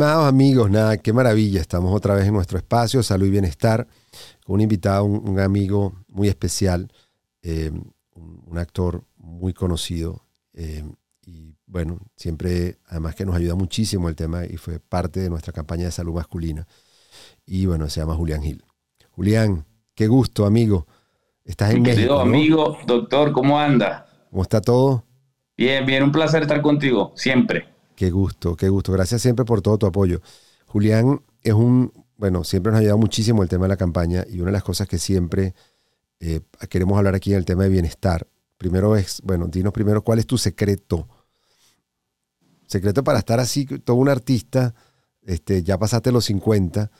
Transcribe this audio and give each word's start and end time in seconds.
Estimados 0.00 0.28
amigos, 0.28 0.70
nada, 0.70 0.96
qué 0.96 1.12
maravilla. 1.12 1.60
Estamos 1.60 1.94
otra 1.94 2.14
vez 2.14 2.26
en 2.26 2.32
nuestro 2.32 2.56
espacio, 2.56 3.02
Salud 3.02 3.26
y 3.26 3.30
Bienestar, 3.32 3.86
con 4.46 4.54
un 4.54 4.62
invitado, 4.62 5.04
un, 5.04 5.38
amigo 5.38 5.92
muy 6.08 6.28
especial, 6.28 6.90
eh, 7.42 7.70
un, 8.14 8.56
actor 8.56 9.04
muy 9.18 9.52
conocido. 9.52 10.24
Eh, 10.54 10.84
y 11.26 11.54
bueno, 11.66 11.98
siempre, 12.16 12.78
además 12.86 13.14
que 13.14 13.26
nos 13.26 13.36
ayuda 13.36 13.54
muchísimo 13.56 14.08
el 14.08 14.16
tema 14.16 14.46
y 14.46 14.56
fue 14.56 14.80
parte 14.80 15.20
de 15.20 15.28
nuestra 15.28 15.52
campaña 15.52 15.84
de 15.84 15.92
salud 15.92 16.14
masculina. 16.14 16.66
Y 17.44 17.66
bueno, 17.66 17.86
se 17.90 18.00
llama 18.00 18.14
Julián 18.14 18.42
Gil. 18.42 18.64
Julián, 19.10 19.66
qué 19.94 20.06
gusto, 20.06 20.46
amigo. 20.46 20.86
Estás 21.44 21.72
en 21.72 21.82
Mi 21.82 21.90
México. 21.90 22.18
amigo, 22.18 22.78
doctor, 22.86 23.32
¿cómo 23.32 23.60
anda? 23.60 24.06
¿Cómo 24.30 24.40
está 24.44 24.62
todo? 24.62 25.04
Bien, 25.58 25.84
bien, 25.84 26.02
un 26.04 26.10
placer 26.10 26.40
estar 26.40 26.62
contigo, 26.62 27.12
siempre. 27.16 27.79
Qué 28.00 28.10
gusto, 28.10 28.56
qué 28.56 28.70
gusto. 28.70 28.92
Gracias 28.92 29.20
siempre 29.20 29.44
por 29.44 29.60
todo 29.60 29.76
tu 29.76 29.84
apoyo. 29.84 30.22
Julián 30.64 31.20
es 31.42 31.52
un, 31.52 31.92
bueno, 32.16 32.44
siempre 32.44 32.72
nos 32.72 32.78
ha 32.78 32.80
ayudado 32.80 32.96
muchísimo 32.96 33.42
el 33.42 33.48
tema 33.50 33.66
de 33.66 33.68
la 33.68 33.76
campaña 33.76 34.24
y 34.26 34.36
una 34.40 34.46
de 34.46 34.52
las 34.52 34.62
cosas 34.62 34.88
que 34.88 34.96
siempre 34.96 35.52
eh, 36.18 36.40
queremos 36.70 36.96
hablar 36.96 37.14
aquí 37.14 37.32
en 37.32 37.36
el 37.36 37.44
tema 37.44 37.64
de 37.64 37.68
bienestar. 37.68 38.26
Primero 38.56 38.96
es, 38.96 39.20
bueno, 39.22 39.48
dinos 39.48 39.74
primero 39.74 40.02
cuál 40.02 40.18
es 40.18 40.26
tu 40.26 40.38
secreto. 40.38 41.08
Secreto 42.66 43.04
para 43.04 43.18
estar 43.18 43.38
así, 43.38 43.66
todo 43.66 43.98
un 43.98 44.08
artista, 44.08 44.74
este, 45.20 45.62
ya 45.62 45.78
pasaste 45.78 46.10
los 46.10 46.24
50 46.24 46.90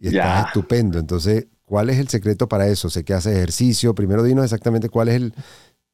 y 0.00 0.08
estás 0.08 0.46
estupendo. 0.46 0.98
Entonces, 0.98 1.46
¿cuál 1.64 1.88
es 1.88 1.98
el 1.98 2.08
secreto 2.08 2.48
para 2.48 2.66
eso? 2.66 2.90
Sé 2.90 3.04
que 3.04 3.14
haces 3.14 3.36
ejercicio. 3.36 3.94
Primero 3.94 4.24
dinos 4.24 4.42
exactamente 4.42 4.88
cuál 4.88 5.06
es 5.06 5.14
el, 5.14 5.34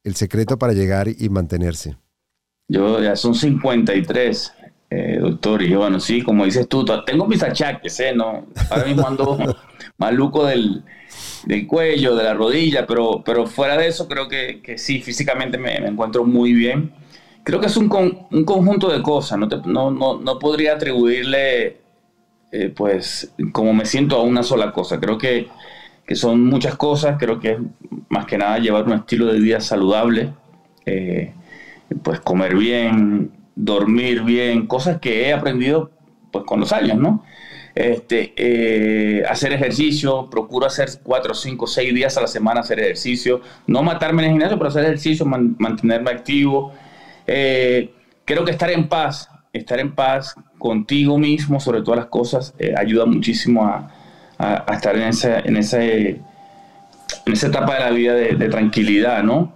el 0.03 0.15
secreto 0.15 0.57
para 0.57 0.73
llegar 0.73 1.07
y 1.07 1.29
mantenerse. 1.29 1.97
Yo 2.67 2.99
ya 2.99 3.15
son 3.15 3.35
53, 3.35 4.53
eh, 4.89 5.17
doctor, 5.19 5.61
y 5.63 5.69
yo, 5.69 5.79
bueno, 5.79 5.99
sí, 5.99 6.21
como 6.21 6.45
dices 6.45 6.69
tú, 6.69 6.85
tengo 7.05 7.25
mis 7.25 7.41
achaques, 7.41 7.99
¿eh? 7.99 8.13
No, 8.15 8.45
ahora 8.69 8.85
mismo 8.85 9.07
ando 9.07 9.37
maluco 9.97 10.45
del, 10.45 10.83
cuello, 11.67 12.15
de 12.15 12.23
la 12.23 12.33
rodilla, 12.33 12.85
pero, 12.85 13.23
pero 13.25 13.47
fuera 13.47 13.77
de 13.77 13.87
eso 13.87 14.07
creo 14.07 14.27
que, 14.27 14.75
sí, 14.77 15.01
físicamente 15.01 15.57
me, 15.57 15.75
encuentro 15.75 16.23
muy 16.23 16.53
bien. 16.53 16.93
Creo 17.43 17.59
que 17.59 17.67
es 17.67 17.77
un, 17.77 17.89
un 18.31 18.45
conjunto 18.45 18.89
de 18.89 19.01
cosas, 19.01 19.37
no, 19.39 19.91
no, 19.91 20.19
no, 20.19 20.39
podría 20.39 20.73
atribuirle, 20.75 21.77
eh, 22.51 22.69
pues, 22.75 23.33
como 23.51 23.73
me 23.73 23.85
siento 23.85 24.17
a 24.17 24.23
una 24.23 24.43
sola 24.43 24.71
cosa. 24.71 24.99
Creo 24.99 25.17
que, 25.17 25.47
que, 26.05 26.15
son 26.15 26.43
muchas 26.45 26.75
cosas, 26.75 27.17
creo 27.19 27.39
que 27.39 27.51
es 27.53 27.57
más 28.09 28.25
que 28.25 28.37
nada 28.37 28.57
llevar 28.59 28.85
un 28.85 28.93
estilo 28.93 29.27
de 29.27 29.39
vida 29.39 29.59
saludable. 29.59 30.33
Eh, 30.85 31.33
pues 32.03 32.19
comer 32.19 32.55
bien, 32.55 33.31
dormir 33.55 34.23
bien, 34.23 34.67
cosas 34.67 34.99
que 34.99 35.27
he 35.27 35.33
aprendido 35.33 35.91
pues 36.31 36.45
con 36.45 36.59
los 36.59 36.73
años, 36.73 36.97
¿no? 36.97 37.23
Este, 37.73 38.33
eh, 38.37 39.25
hacer 39.27 39.51
ejercicio, 39.51 40.29
procuro 40.29 40.65
hacer 40.65 40.89
cuatro, 41.03 41.33
cinco, 41.33 41.67
seis 41.67 41.93
días 41.93 42.17
a 42.17 42.21
la 42.21 42.27
semana 42.27 42.61
hacer 42.61 42.79
ejercicio, 42.79 43.41
no 43.67 43.83
matarme 43.83 44.21
en 44.21 44.25
el 44.27 44.31
gimnasio, 44.33 44.57
pero 44.57 44.69
hacer 44.69 44.85
ejercicio, 44.85 45.25
mantenerme 45.25 46.11
activo. 46.11 46.73
Eh, 47.27 47.93
creo 48.23 48.45
que 48.45 48.51
estar 48.51 48.71
en 48.71 48.87
paz, 48.87 49.29
estar 49.51 49.79
en 49.79 49.93
paz 49.93 50.35
contigo 50.57 51.17
mismo 51.17 51.59
sobre 51.59 51.81
todas 51.81 51.99
las 51.99 52.07
cosas, 52.07 52.53
eh, 52.59 52.73
ayuda 52.77 53.05
muchísimo 53.05 53.65
a, 53.65 53.91
estar 54.73 54.95
en 54.97 55.03
esa, 55.03 55.39
en, 55.39 55.55
ese, 55.55 56.09
en 57.25 57.33
esa 57.33 57.47
etapa 57.47 57.75
de 57.75 57.79
la 57.79 57.89
vida 57.91 58.13
de 58.13 58.49
tranquilidad, 58.49 59.23
¿no? 59.23 59.53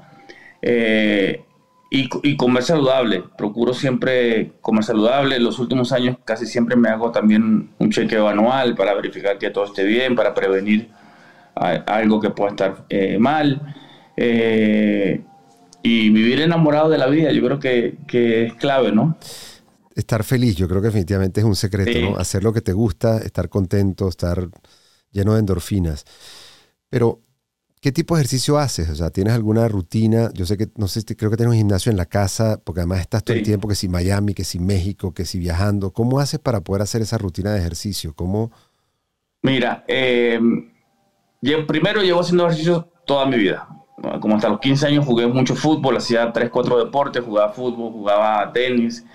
Y, 1.91 2.37
comer 2.37 2.61
saludable, 2.61 3.23
procuro 3.35 3.73
siempre 3.73 4.51
comer 4.61 4.83
saludable. 4.83 5.37
En 5.37 5.43
los 5.43 5.57
últimos 5.57 5.91
años 5.91 6.17
casi 6.23 6.45
siempre 6.45 6.75
me 6.75 6.87
hago 6.89 7.11
también 7.11 7.71
un 7.79 7.89
chequeo 7.89 8.27
anual 8.27 8.75
para 8.75 8.93
verificar 8.93 9.39
que 9.39 9.49
todo 9.49 9.65
esté 9.65 9.83
bien, 9.83 10.15
para 10.15 10.35
prevenir 10.35 10.89
algo 11.55 12.19
que 12.19 12.29
pueda 12.29 12.51
estar 12.51 12.85
eh, 12.89 13.17
mal. 13.17 13.75
Eh, 14.15 15.23
y 15.81 16.09
vivir 16.11 16.41
enamorado 16.41 16.89
de 16.89 16.99
la 16.99 17.07
vida, 17.07 17.31
yo 17.31 17.43
creo 17.43 17.59
que, 17.59 18.45
es 18.45 18.53
clave, 18.53 18.91
¿no? 18.91 19.17
Estar 19.95 20.23
feliz, 20.23 20.55
yo 20.55 20.67
creo 20.67 20.81
que 20.81 20.87
definitivamente 20.87 21.39
es 21.39 21.45
un 21.45 21.55
secreto, 21.55 21.99
¿no? 21.99 22.17
Hacer 22.17 22.43
lo 22.43 22.53
que 22.53 22.61
te 22.61 22.73
gusta, 22.73 23.17
estar 23.17 23.49
contento, 23.49 24.09
estar 24.09 24.47
lleno 25.11 25.33
de 25.33 25.39
endorfinas. 25.39 26.05
Pero 26.89 27.21
¿Qué 27.81 27.93
tipo 27.93 28.15
de 28.15 28.21
ejercicio 28.21 28.57
haces? 28.57 28.89
O 28.89 28.95
sea, 28.95 29.09
¿tienes 29.09 29.33
alguna 29.33 29.69
rutina? 29.69 30.31
Yo 30.33 30.45
sé 30.45 30.57
que, 30.57 30.67
no 30.75 30.89
sé, 30.89 31.03
creo 31.15 31.31
que 31.31 31.37
tienes 31.37 31.53
un 31.53 31.57
gimnasio 31.57 31.89
en 31.89 31.97
la 31.97 32.05
casa, 32.05 32.59
porque 32.61 32.81
además 32.81 32.99
estás 32.99 33.23
todo 33.23 33.37
el 33.37 33.43
tiempo, 33.43 33.69
que 33.69 33.75
si 33.75 33.87
Miami, 33.87 34.33
que 34.33 34.43
si 34.43 34.59
México, 34.59 35.13
que 35.13 35.23
si 35.23 35.39
viajando. 35.39 35.93
¿Cómo 35.93 36.19
haces 36.19 36.39
para 36.41 36.59
poder 36.59 36.81
hacer 36.81 37.01
esa 37.01 37.17
rutina 37.17 37.53
de 37.53 37.59
ejercicio? 37.59 38.13
¿Cómo? 38.13 38.51
Mira, 39.41 39.85
eh, 39.87 40.41
yo 41.41 41.65
primero 41.65 42.01
llevo 42.01 42.19
haciendo 42.19 42.47
ejercicio 42.47 42.91
toda 43.05 43.25
mi 43.25 43.37
vida. 43.37 43.67
Como 44.19 44.35
hasta 44.35 44.49
los 44.49 44.59
15 44.59 44.87
años 44.87 45.05
jugué 45.05 45.27
mucho 45.27 45.55
fútbol, 45.55 45.97
hacía 45.97 46.33
3, 46.33 46.49
4 46.49 46.85
deportes, 46.85 47.23
jugaba 47.23 47.53
fútbol, 47.53 47.93
jugaba 47.93 48.51
tenis. 48.51 49.05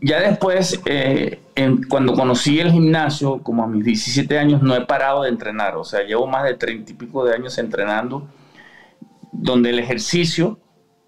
Ya 0.00 0.20
después, 0.20 0.80
eh, 0.86 1.40
cuando 1.88 2.14
conocí 2.14 2.60
el 2.60 2.70
gimnasio, 2.70 3.42
como 3.42 3.64
a 3.64 3.66
mis 3.66 3.84
17 3.84 4.38
años, 4.38 4.62
no 4.62 4.74
he 4.76 4.82
parado 4.82 5.22
de 5.22 5.30
entrenar. 5.30 5.76
O 5.76 5.84
sea, 5.84 6.02
llevo 6.04 6.26
más 6.26 6.44
de 6.44 6.54
30 6.54 6.92
y 6.92 6.94
pico 6.94 7.24
de 7.24 7.34
años 7.34 7.58
entrenando, 7.58 8.28
donde 9.32 9.70
el 9.70 9.78
ejercicio 9.80 10.58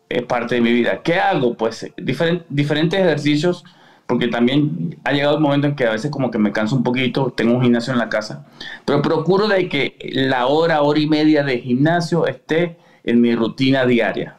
es 0.09 0.23
parte 0.23 0.57
de 0.57 0.61
mi 0.61 0.73
vida. 0.73 1.03
¿Qué 1.03 1.15
hago? 1.15 1.55
Pues 1.55 1.93
diferentes 1.97 2.99
ejercicios, 2.99 3.65
porque 4.07 4.29
también 4.29 4.99
ha 5.05 5.13
llegado 5.13 5.37
el 5.37 5.43
momento 5.43 5.67
en 5.69 5.77
que 5.77 5.87
a 5.87 5.93
veces 5.93 6.11
como 6.11 6.31
que 6.31 6.39
me 6.39 6.53
canso 6.53 6.77
un 6.77 6.83
poquito, 6.83 7.33
tengo 7.37 7.55
un 7.55 7.63
gimnasio 7.63 7.93
en 7.93 7.99
la 7.99 8.09
casa, 8.09 8.47
pero 8.85 9.03
procuro 9.03 9.49
de 9.49 9.69
que 9.69 9.97
la 10.13 10.47
hora, 10.47 10.83
hora 10.83 11.01
y 11.01 11.07
media 11.09 11.43
de 11.43 11.59
gimnasio 11.59 12.27
esté 12.27 12.79
en 13.05 13.21
mi 13.21 13.35
rutina 13.35 13.85
diaria. 13.85 14.39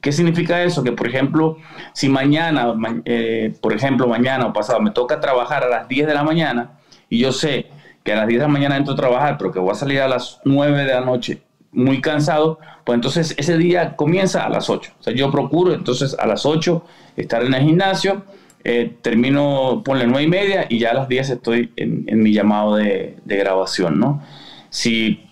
¿Qué 0.00 0.12
significa 0.12 0.62
eso? 0.62 0.82
Que, 0.82 0.92
por 0.92 1.06
ejemplo, 1.06 1.58
si 1.92 2.08
mañana, 2.08 2.74
eh, 3.04 3.54
por 3.60 3.74
ejemplo, 3.74 4.06
mañana 4.06 4.46
o 4.46 4.52
pasado 4.52 4.80
me 4.80 4.90
toca 4.90 5.20
trabajar 5.20 5.64
a 5.64 5.68
las 5.68 5.88
10 5.88 6.06
de 6.06 6.14
la 6.14 6.24
mañana 6.24 6.78
y 7.10 7.18
yo 7.18 7.32
sé 7.32 7.66
que 8.02 8.12
a 8.12 8.16
las 8.16 8.26
10 8.26 8.40
de 8.40 8.46
la 8.46 8.52
mañana 8.52 8.76
entro 8.76 8.94
a 8.94 8.96
trabajar, 8.96 9.36
pero 9.38 9.52
que 9.52 9.58
voy 9.58 9.72
a 9.72 9.74
salir 9.74 10.00
a 10.00 10.08
las 10.08 10.40
9 10.44 10.84
de 10.84 10.94
la 10.94 11.00
noche 11.02 11.42
muy 11.72 12.00
cansado, 12.00 12.58
pues 12.84 12.94
entonces 12.94 13.34
ese 13.36 13.58
día 13.58 13.96
comienza 13.96 14.44
a 14.44 14.48
las 14.48 14.70
8. 14.70 14.92
O 15.00 15.02
sea, 15.02 15.12
yo 15.12 15.30
procuro 15.30 15.74
entonces 15.74 16.16
a 16.18 16.26
las 16.26 16.46
8 16.46 16.84
estar 17.16 17.42
en 17.44 17.52
el 17.52 17.62
gimnasio, 17.62 18.24
eh, 18.62 18.96
termino, 19.02 19.82
ponle 19.84 20.06
9 20.06 20.22
y 20.22 20.28
media 20.28 20.66
y 20.68 20.78
ya 20.78 20.92
a 20.92 20.94
las 20.94 21.08
10 21.08 21.30
estoy 21.30 21.72
en, 21.76 22.22
mi 22.22 22.32
llamado 22.32 22.76
de, 22.76 23.16
de 23.24 23.36
grabación, 23.36 23.98
¿no? 23.98 24.22
Si 24.70 25.23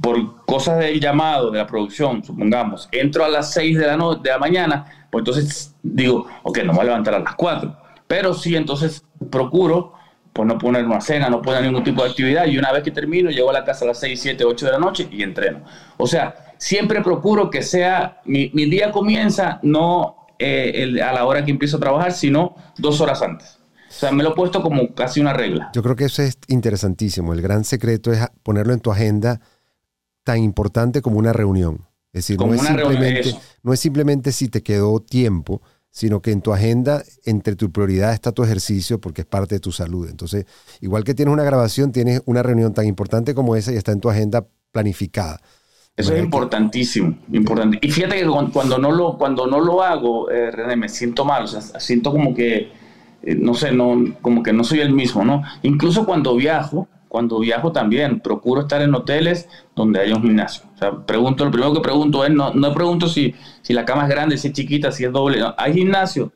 por 0.00 0.44
cosas 0.44 0.78
del 0.78 1.00
llamado, 1.00 1.50
de 1.50 1.58
la 1.58 1.66
producción, 1.66 2.22
supongamos, 2.22 2.88
entro 2.92 3.24
a 3.24 3.28
las 3.28 3.52
6 3.52 3.78
de 3.78 3.86
la, 3.86 3.96
de 4.22 4.30
la 4.30 4.38
mañana, 4.38 5.08
pues 5.10 5.22
entonces 5.22 5.74
digo, 5.82 6.26
ok, 6.42 6.58
no 6.58 6.72
me 6.72 6.78
voy 6.78 6.80
a 6.82 6.84
levantar 6.84 7.14
a 7.14 7.18
las 7.20 7.34
4. 7.34 7.76
Pero 8.06 8.34
sí, 8.34 8.56
entonces 8.56 9.04
procuro 9.30 9.92
pues 10.32 10.46
no 10.46 10.56
poner 10.56 10.84
una 10.84 11.00
cena, 11.00 11.28
no 11.28 11.42
poner 11.42 11.62
ningún 11.62 11.82
tipo 11.82 12.02
de 12.02 12.10
actividad 12.10 12.46
y 12.46 12.58
una 12.58 12.72
vez 12.72 12.84
que 12.84 12.92
termino 12.92 13.28
llego 13.28 13.50
a 13.50 13.52
la 13.52 13.64
casa 13.64 13.84
a 13.84 13.88
las 13.88 13.98
6, 13.98 14.20
7, 14.20 14.44
8 14.44 14.66
de 14.66 14.72
la 14.72 14.78
noche 14.78 15.08
y 15.10 15.22
entreno. 15.22 15.64
O 15.96 16.06
sea, 16.06 16.54
siempre 16.58 17.02
procuro 17.02 17.50
que 17.50 17.62
sea, 17.62 18.20
mi, 18.24 18.48
día 18.48 18.92
comienza 18.92 19.58
no 19.62 20.28
eh, 20.38 21.00
a 21.02 21.12
la 21.12 21.24
hora 21.24 21.44
que 21.44 21.50
empiezo 21.50 21.78
a 21.78 21.80
trabajar, 21.80 22.12
sino 22.12 22.54
dos 22.76 23.00
horas 23.00 23.20
antes. 23.20 23.58
O 23.88 23.92
sea, 23.92 24.12
me 24.12 24.22
lo 24.22 24.30
he 24.30 24.34
puesto 24.34 24.62
como 24.62 24.94
casi 24.94 25.20
una 25.20 25.32
regla. 25.32 25.70
Yo 25.74 25.82
creo 25.82 25.96
que 25.96 26.04
eso 26.04 26.22
es 26.22 26.38
interesantísimo. 26.46 27.32
El 27.32 27.42
gran 27.42 27.64
secreto 27.64 28.12
es 28.12 28.24
ponerlo 28.44 28.74
en 28.74 28.80
tu 28.80 28.92
agenda 28.92 29.40
tan 30.28 30.42
importante 30.42 31.00
como 31.00 31.18
una 31.18 31.32
reunión. 31.32 31.86
Es 32.12 32.26
decir, 32.26 32.38
no 32.38 32.52
es, 32.52 32.60
simplemente, 32.60 33.34
no 33.62 33.72
es 33.72 33.80
simplemente 33.80 34.30
si 34.30 34.48
te 34.48 34.62
quedó 34.62 35.00
tiempo, 35.00 35.62
sino 35.90 36.20
que 36.20 36.32
en 36.32 36.42
tu 36.42 36.52
agenda, 36.52 37.02
entre 37.24 37.56
tu 37.56 37.72
prioridad 37.72 38.12
está 38.12 38.30
tu 38.32 38.44
ejercicio 38.44 39.00
porque 39.00 39.22
es 39.22 39.26
parte 39.26 39.54
de 39.54 39.60
tu 39.60 39.72
salud. 39.72 40.06
Entonces, 40.06 40.44
igual 40.82 41.02
que 41.02 41.14
tienes 41.14 41.32
una 41.32 41.44
grabación, 41.44 41.92
tienes 41.92 42.20
una 42.26 42.42
reunión 42.42 42.74
tan 42.74 42.84
importante 42.84 43.34
como 43.34 43.56
esa 43.56 43.72
y 43.72 43.76
está 43.76 43.92
en 43.92 44.00
tu 44.00 44.10
agenda 44.10 44.46
planificada. 44.70 45.40
Eso 45.96 46.14
es 46.14 46.22
importantísimo, 46.22 47.16
importante. 47.32 47.78
Y 47.80 47.90
fíjate 47.90 48.18
que 48.18 48.26
cuando 48.52 48.76
no 48.76 48.92
lo, 48.92 49.16
cuando 49.16 49.46
no 49.46 49.60
lo 49.60 49.82
hago, 49.82 50.30
eh, 50.30 50.50
René, 50.50 50.76
me 50.76 50.90
siento 50.90 51.24
mal, 51.24 51.44
o 51.44 51.46
sea, 51.46 51.62
siento 51.80 52.12
como 52.12 52.34
que, 52.34 52.68
eh, 53.22 53.34
no 53.34 53.54
sé, 53.54 53.72
no, 53.72 54.14
como 54.20 54.42
que 54.42 54.52
no 54.52 54.62
soy 54.62 54.80
el 54.80 54.92
mismo, 54.92 55.24
¿no? 55.24 55.42
Incluso 55.62 56.04
cuando 56.04 56.36
viajo, 56.36 56.86
cuando 57.08 57.38
viajo 57.38 57.72
también, 57.72 58.20
procuro 58.20 58.62
estar 58.62 58.82
en 58.82 58.94
hoteles 58.94 59.48
donde 59.74 60.00
haya 60.00 60.14
un 60.14 60.22
gimnasio. 60.22 60.64
O 60.74 60.78
sea, 60.78 60.92
pregunto, 60.92 61.44
lo 61.44 61.50
primero 61.50 61.72
que 61.72 61.80
pregunto 61.80 62.24
es, 62.24 62.30
no, 62.30 62.52
no 62.52 62.74
pregunto 62.74 63.08
si, 63.08 63.34
si 63.62 63.72
la 63.72 63.84
cama 63.84 64.04
es 64.04 64.10
grande, 64.10 64.36
si 64.36 64.48
es 64.48 64.52
chiquita, 64.52 64.92
si 64.92 65.04
es 65.04 65.12
doble. 65.12 65.42
¿Hay 65.56 65.72
gimnasio? 65.72 66.32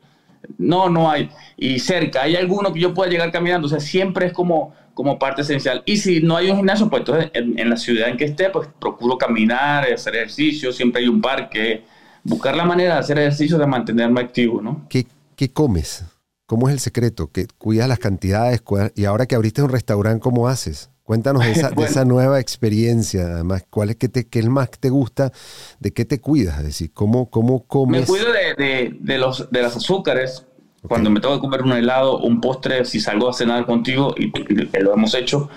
No, 0.57 0.89
no 0.89 1.09
hay. 1.09 1.29
Y 1.57 1.79
cerca, 1.79 2.23
¿hay 2.23 2.35
alguno 2.35 2.73
que 2.73 2.79
yo 2.79 2.93
pueda 2.93 3.09
llegar 3.09 3.31
caminando? 3.31 3.67
O 3.67 3.69
sea, 3.69 3.79
siempre 3.79 4.27
es 4.27 4.33
como, 4.33 4.73
como 4.93 5.19
parte 5.19 5.43
esencial. 5.43 5.83
Y 5.85 5.97
si 5.97 6.21
no 6.21 6.35
hay 6.35 6.49
un 6.49 6.57
gimnasio, 6.57 6.89
pues 6.89 7.01
entonces 7.01 7.31
en, 7.33 7.69
la 7.69 7.77
ciudad 7.77 8.09
en 8.09 8.17
que 8.17 8.25
esté, 8.25 8.49
pues 8.49 8.67
procuro 8.79 9.17
caminar, 9.17 9.85
hacer 9.91 10.15
ejercicio, 10.15 10.71
siempre 10.71 11.03
hay 11.03 11.07
un 11.07 11.21
parque. 11.21 11.83
Buscar 12.23 12.55
la 12.55 12.65
manera 12.65 12.95
de 12.95 12.99
hacer 13.01 13.19
ejercicio, 13.19 13.57
de 13.57 13.67
mantenerme 13.67 14.21
activo, 14.21 14.61
¿no? 14.61 14.85
¿Qué, 14.89 15.05
qué 15.35 15.51
comes? 15.51 16.05
¿Cómo 16.53 16.69
es 16.69 16.73
el 16.75 16.79
secreto? 16.79 17.31
¿Que 17.31 17.47
cuidas 17.57 17.89
las 17.89 17.97
cantidades? 17.97 18.61
Y 18.93 19.05
ahora 19.05 19.25
que 19.25 19.33
abriste 19.33 19.63
un 19.63 19.69
restaurante, 19.69 20.21
¿cómo 20.21 20.47
haces? 20.47 20.91
Cuéntanos 21.01 21.43
de 21.43 21.51
esa, 21.51 22.05
nueva 22.05 22.39
experiencia, 22.39 23.23
además, 23.23 23.65
¿cuál 23.71 23.89
es 23.89 23.95
que 23.95 24.07
te, 24.07 24.27
qué 24.27 24.37
es 24.37 24.45
más 24.45 24.69
que 24.69 24.77
te 24.77 24.91
gusta? 24.91 25.31
¿De 25.79 25.93
qué 25.93 26.05
te 26.05 26.21
cuidas? 26.21 26.59
Es 26.59 26.65
decir, 26.65 26.91
¿cómo, 26.93 27.31
cómo 27.31 27.65
comes? 27.65 28.01
Me 28.01 28.05
cuido 28.05 28.27
de, 28.31 28.95
de, 28.99 29.17
los, 29.17 29.49
de 29.49 29.63
las 29.63 29.75
azúcares. 29.75 30.45
Cuando 30.87 31.09
me 31.09 31.19
tengo 31.21 31.33
que 31.33 31.41
comer 31.41 31.63
un 31.63 31.71
helado, 31.71 32.19
un 32.19 32.39
postre, 32.39 32.85
si 32.85 32.99
salgo 32.99 33.27
a 33.27 33.33
cenar 33.33 33.65
contigo, 33.65 34.13
y, 34.15 34.31
lo 34.79 34.93
hemos 34.93 35.15
hecho, 35.15 35.49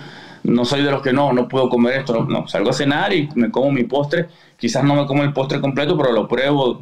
no 0.44 0.64
soy 0.64 0.82
de 0.82 0.90
los 0.90 1.02
que 1.02 1.12
no, 1.12 1.30
no 1.34 1.46
puedo 1.46 1.68
comer 1.68 1.98
esto, 1.98 2.24
no, 2.24 2.48
salgo 2.48 2.70
a 2.70 2.72
cenar 2.72 3.12
y 3.12 3.28
me 3.34 3.50
como 3.50 3.70
mi 3.70 3.84
postre, 3.84 4.28
quizás 4.56 4.82
no 4.82 4.94
me 4.94 5.04
como 5.04 5.24
el 5.24 5.34
postre 5.34 5.60
completo, 5.60 5.94
pero 5.98 6.12
lo 6.12 6.26
pruebo, 6.26 6.80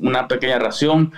una 0.00 0.26
pequeña 0.26 0.58
ración, 0.58 1.12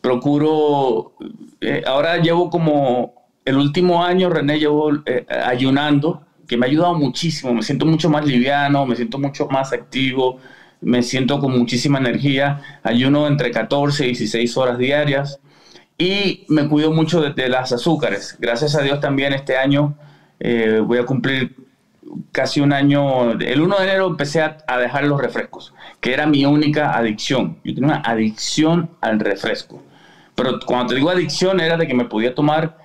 procuro, 0.00 1.12
eh, 1.60 1.82
ahora 1.86 2.18
llevo 2.18 2.50
como 2.50 3.14
el 3.44 3.56
último 3.56 4.04
año, 4.04 4.30
René, 4.30 4.58
llevo 4.58 4.90
eh, 5.06 5.26
ayunando, 5.44 6.22
que 6.46 6.56
me 6.56 6.66
ha 6.66 6.68
ayudado 6.68 6.94
muchísimo, 6.94 7.54
me 7.54 7.62
siento 7.62 7.86
mucho 7.86 8.10
más 8.10 8.26
liviano, 8.26 8.86
me 8.86 8.96
siento 8.96 9.18
mucho 9.18 9.46
más 9.48 9.72
activo, 9.72 10.38
me 10.80 11.02
siento 11.02 11.38
con 11.40 11.52
muchísima 11.56 11.98
energía, 11.98 12.80
ayuno 12.82 13.26
entre 13.26 13.50
14 13.50 14.04
y 14.04 14.08
16 14.08 14.56
horas 14.56 14.78
diarias 14.78 15.40
y 15.98 16.44
me 16.48 16.68
cuido 16.68 16.92
mucho 16.92 17.20
de, 17.20 17.48
las 17.48 17.72
azúcares. 17.72 18.36
Gracias 18.40 18.74
a 18.74 18.82
Dios 18.82 19.00
también 19.00 19.32
este 19.32 19.56
año 19.56 19.94
eh, 20.40 20.80
voy 20.84 20.98
a 20.98 21.04
cumplir 21.04 21.54
casi 22.32 22.60
un 22.60 22.72
año, 22.72 23.32
el 23.32 23.60
1 23.60 23.78
de 23.78 23.84
enero 23.84 24.06
empecé 24.08 24.40
a, 24.40 24.58
a, 24.66 24.78
dejar 24.78 25.04
los 25.04 25.20
refrescos, 25.20 25.74
que 26.00 26.12
era 26.12 26.26
mi 26.26 26.44
única 26.46 26.96
adicción. 26.96 27.58
Yo 27.62 27.74
tenía 27.74 27.90
una 27.90 28.02
adicción 28.04 28.90
al 29.00 29.20
refresco. 29.20 29.82
Pero 30.42 30.58
cuando 30.64 30.86
te 30.88 30.94
digo 30.94 31.10
adicción 31.10 31.60
era 31.60 31.76
de 31.76 31.86
que 31.86 31.92
me 31.92 32.06
podía 32.06 32.34
tomar 32.34 32.78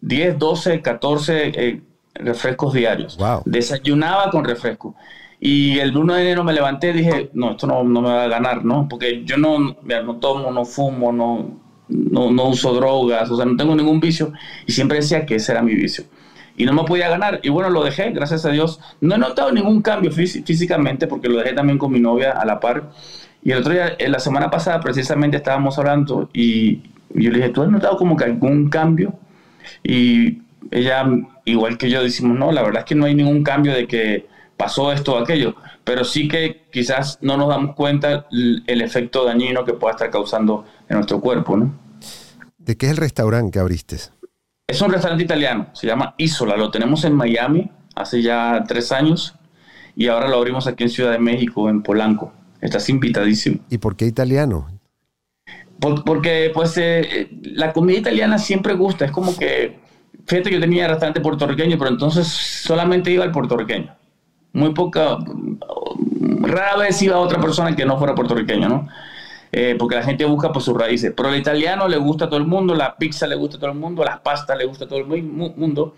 10, 0.00 0.38
12, 0.38 0.80
14 0.80 1.82
refrescos 2.14 2.72
diarios. 2.72 3.18
Desayunaba 3.44 4.30
con 4.30 4.42
refresco. 4.42 4.94
Y 5.38 5.78
el 5.80 5.94
1 5.94 6.14
de 6.14 6.22
enero 6.22 6.44
me 6.44 6.54
levanté 6.54 6.90
y 6.90 6.92
dije, 6.94 7.30
no, 7.34 7.50
esto 7.50 7.66
no, 7.66 7.84
no 7.84 8.00
me 8.00 8.08
va 8.08 8.24
a 8.24 8.28
ganar, 8.28 8.64
¿no? 8.64 8.88
Porque 8.88 9.22
yo 9.24 9.36
no, 9.36 9.58
no 9.58 10.16
tomo, 10.16 10.50
no 10.50 10.64
fumo, 10.64 11.12
no, 11.12 11.60
no, 11.88 12.30
no, 12.30 12.48
uso 12.48 12.72
drogas, 12.72 13.30
o 13.30 13.36
sea, 13.36 13.44
no 13.44 13.54
tengo 13.54 13.74
ningún 13.74 14.00
vicio. 14.00 14.32
Y 14.66 14.72
siempre 14.72 14.98
decía 14.98 15.26
que 15.26 15.34
ese 15.34 15.52
era 15.52 15.60
mi 15.60 15.74
vicio. 15.74 16.04
Y 16.56 16.64
no 16.64 16.72
me 16.72 16.84
podía 16.84 17.10
ganar. 17.10 17.40
Y 17.42 17.50
bueno, 17.50 17.68
lo 17.68 17.84
dejé, 17.84 18.12
gracias 18.12 18.46
a 18.46 18.50
Dios. 18.50 18.80
No 19.02 19.16
he 19.16 19.18
notado 19.18 19.52
ningún 19.52 19.82
cambio 19.82 20.10
físicamente 20.10 21.06
porque 21.06 21.28
lo 21.28 21.36
dejé 21.36 21.52
también 21.52 21.76
con 21.76 21.92
mi 21.92 22.00
novia 22.00 22.30
a 22.30 22.46
la 22.46 22.60
par. 22.60 22.92
Y 23.42 23.50
el 23.50 23.58
otro 23.58 23.74
día, 23.74 23.94
la 24.08 24.20
semana 24.20 24.50
pasada 24.50 24.80
precisamente 24.80 25.36
estábamos 25.36 25.78
hablando 25.78 26.30
y 26.32 26.93
yo 27.10 27.30
le 27.30 27.38
dije, 27.38 27.50
¿tú 27.50 27.62
has 27.62 27.70
notado 27.70 27.96
como 27.96 28.16
que 28.16 28.24
algún 28.24 28.68
cambio? 28.68 29.14
Y 29.82 30.42
ella, 30.70 31.06
igual 31.44 31.78
que 31.78 31.90
yo, 31.90 32.02
decimos, 32.02 32.38
no, 32.38 32.52
la 32.52 32.62
verdad 32.62 32.80
es 32.80 32.84
que 32.84 32.94
no 32.94 33.06
hay 33.06 33.14
ningún 33.14 33.42
cambio 33.42 33.72
de 33.72 33.86
que 33.86 34.26
pasó 34.56 34.92
esto 34.92 35.14
o 35.14 35.18
aquello, 35.18 35.54
pero 35.84 36.04
sí 36.04 36.28
que 36.28 36.64
quizás 36.72 37.18
no 37.20 37.36
nos 37.36 37.48
damos 37.48 37.74
cuenta 37.74 38.26
el, 38.30 38.82
efecto 38.82 39.24
dañino 39.24 39.64
que 39.64 39.74
pueda 39.74 39.92
estar 39.92 40.10
causando 40.10 40.64
en 40.88 40.96
nuestro 40.96 41.20
cuerpo, 41.20 41.56
¿no? 41.56 41.74
¿De 42.58 42.76
qué 42.76 42.86
es 42.86 42.92
el 42.92 42.98
restaurante 42.98 43.52
que 43.52 43.58
abriste? 43.58 43.96
Es 44.66 44.80
un 44.80 44.90
restaurante 44.90 45.24
italiano, 45.24 45.68
se 45.74 45.86
llama 45.86 46.14
Isola, 46.16 46.56
lo 46.56 46.70
tenemos 46.70 47.04
en 47.04 47.14
Miami 47.14 47.70
hace 47.94 48.22
ya 48.22 48.64
tres 48.66 48.92
años 48.92 49.34
y 49.94 50.08
ahora 50.08 50.28
lo 50.28 50.36
abrimos 50.36 50.66
aquí 50.66 50.84
en 50.84 50.90
Ciudad 50.90 51.12
de 51.12 51.18
México, 51.18 51.68
en 51.68 51.82
Polanco. 51.82 52.32
Estás 52.60 52.88
invitadísimo. 52.88 53.58
¿Y 53.68 53.78
por 53.78 53.94
qué 53.94 54.06
italiano? 54.06 54.68
Porque 55.78 56.50
pues 56.54 56.76
eh, 56.78 57.28
la 57.42 57.72
comida 57.72 57.98
italiana 57.98 58.38
siempre 58.38 58.74
gusta, 58.74 59.04
es 59.04 59.10
como 59.10 59.36
que 59.36 59.78
fíjate 60.26 60.50
que 60.50 60.56
yo 60.56 60.60
tenía 60.60 60.88
restaurante 60.88 61.20
puertorriqueño, 61.20 61.78
pero 61.78 61.90
entonces 61.90 62.26
solamente 62.26 63.10
iba 63.10 63.24
al 63.24 63.32
puertorriqueño. 63.32 63.94
Muy 64.52 64.72
poca, 64.72 65.18
rara 66.40 66.76
vez 66.76 67.02
iba 67.02 67.18
otra 67.18 67.40
persona 67.40 67.74
que 67.74 67.84
no 67.84 67.98
fuera 67.98 68.14
puertorriqueño, 68.14 68.68
¿no? 68.68 68.88
Eh, 69.50 69.76
porque 69.78 69.96
la 69.96 70.02
gente 70.02 70.24
busca 70.24 70.52
por 70.52 70.62
sus 70.62 70.76
raíces. 70.76 71.12
Pero 71.16 71.28
el 71.28 71.38
italiano 71.38 71.88
le 71.88 71.96
gusta 71.96 72.24
a 72.26 72.28
todo 72.28 72.38
el 72.38 72.46
mundo, 72.46 72.74
la 72.74 72.96
pizza 72.96 73.26
le 73.26 73.36
gusta 73.36 73.56
a 73.56 73.60
todo 73.60 73.70
el 73.70 73.78
mundo, 73.78 74.04
las 74.04 74.20
pastas 74.20 74.58
le 74.58 74.64
gusta 74.64 74.84
a 74.84 74.88
todo 74.88 74.98
el 74.98 75.22
mundo. 75.22 75.94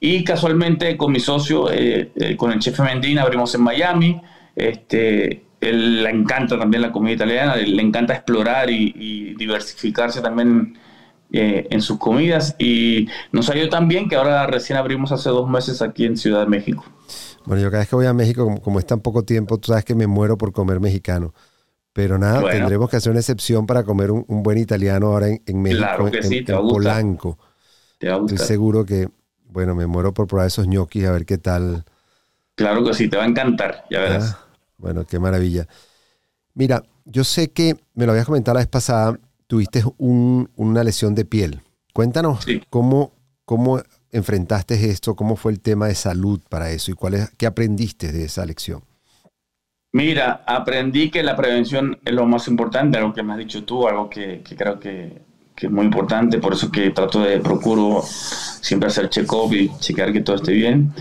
Y 0.00 0.24
casualmente 0.24 0.96
con 0.96 1.12
mi 1.12 1.20
socio, 1.20 1.70
eh, 1.70 2.12
eh, 2.16 2.36
con 2.36 2.52
el 2.52 2.60
chef 2.60 2.78
Mendina, 2.80 3.22
abrimos 3.22 3.54
en 3.54 3.62
Miami. 3.62 4.20
Este, 4.54 5.44
él 5.60 6.02
le 6.02 6.10
encanta 6.10 6.58
también 6.58 6.82
la 6.82 6.92
comida 6.92 7.14
italiana, 7.14 7.56
le 7.56 7.82
encanta 7.82 8.14
explorar 8.14 8.70
y, 8.70 8.92
y 8.96 9.34
diversificarse 9.34 10.20
también 10.20 10.78
eh, 11.30 11.66
en 11.70 11.82
sus 11.82 11.98
comidas 11.98 12.56
y 12.58 13.06
nos 13.32 13.50
ha 13.50 13.56
ido 13.58 13.68
tan 13.68 13.86
bien 13.86 14.08
que 14.08 14.16
ahora 14.16 14.46
recién 14.46 14.78
abrimos 14.78 15.12
hace 15.12 15.28
dos 15.28 15.46
meses 15.46 15.82
aquí 15.82 16.06
en 16.06 16.16
Ciudad 16.16 16.40
de 16.40 16.46
México. 16.46 16.86
Bueno, 17.44 17.62
yo 17.62 17.70
cada 17.70 17.80
vez 17.80 17.88
que 17.90 17.96
voy 17.96 18.06
a 18.06 18.14
México, 18.14 18.58
como, 18.62 18.78
es 18.78 18.86
tan 18.86 19.00
poco 19.00 19.24
tiempo, 19.24 19.58
tú 19.58 19.68
sabes 19.68 19.84
que 19.84 19.94
me 19.94 20.06
muero 20.06 20.38
por 20.38 20.52
comer 20.52 20.80
mexicano. 20.80 21.34
Pero 21.92 22.16
nada, 22.16 22.50
tendremos 22.50 22.88
que 22.88 22.96
hacer 22.96 23.10
una 23.10 23.20
excepción 23.20 23.66
para 23.66 23.84
comer 23.84 24.10
un, 24.10 24.24
buen 24.42 24.56
italiano 24.56 25.08
ahora 25.08 25.26
en, 25.28 25.60
México, 25.60 25.82
claro 25.82 26.10
que 26.10 26.22
sí, 26.22 26.38
en, 26.38 26.46
Polanco. 26.46 27.38
Te 27.98 28.08
va 28.08 28.16
Estoy 28.16 28.38
seguro 28.38 28.86
que, 28.86 29.08
bueno, 29.48 29.74
me 29.74 29.86
muero 29.86 30.14
por 30.14 30.28
probar 30.28 30.46
esos 30.46 30.66
ñoquis 30.66 31.04
a 31.04 31.12
ver 31.12 31.26
qué 31.26 31.36
tal. 31.36 31.84
Claro 32.54 32.82
que 32.84 32.94
sí, 32.94 33.08
te 33.08 33.18
va 33.18 33.24
a 33.24 33.26
encantar, 33.26 33.84
ya 33.90 34.00
verás. 34.00 34.34
Ah, 34.34 34.47
bueno, 34.78 35.04
qué 35.04 35.18
maravilla. 35.18 35.66
Mira, 36.54 36.82
yo 37.04 37.24
sé 37.24 37.50
que 37.50 37.76
me 37.94 38.06
lo 38.06 38.12
habías 38.12 38.26
comentado 38.26 38.54
la 38.54 38.60
vez 38.60 38.68
pasada, 38.68 39.18
tuviste 39.46 39.82
una 39.98 40.84
lesión 40.84 41.14
de 41.14 41.24
piel. 41.24 41.62
Cuéntanos 41.92 42.46
cómo, 42.70 43.12
cómo 43.44 43.80
enfrentaste 44.12 44.90
esto, 44.90 45.14
cómo 45.14 45.36
fue 45.36 45.52
el 45.52 45.60
tema 45.60 45.88
de 45.88 45.94
salud 45.94 46.40
para 46.48 46.70
eso 46.70 46.90
y 46.90 46.94
cuál 46.94 47.14
es, 47.14 47.30
qué 47.36 47.46
aprendiste 47.46 48.12
de 48.12 48.24
esa 48.24 48.46
lección. 48.46 48.82
Mira, 49.92 50.44
aprendí 50.46 51.10
que 51.10 51.22
la 51.22 51.34
prevención 51.34 51.98
es 52.04 52.12
lo 52.12 52.26
más 52.26 52.46
importante, 52.48 52.98
algo 52.98 53.14
que 53.14 53.22
me 53.22 53.32
has 53.32 53.38
dicho 53.38 53.64
tú, 53.64 53.88
algo 53.88 54.10
que, 54.10 54.42
creo 54.56 54.78
que, 54.78 55.22
es 55.56 55.70
muy 55.70 55.86
importante, 55.86 56.38
por 56.38 56.52
eso 56.52 56.70
que 56.70 56.90
trato 56.90 57.20
de, 57.20 57.40
procuro 57.40 58.02
siempre 58.02 58.88
hacer 58.88 59.08
check-up 59.08 59.52
y 59.52 59.70
checar 59.80 60.12
que 60.12 60.20
todo 60.20 60.36
esté 60.36 60.52
bien. 60.52 60.92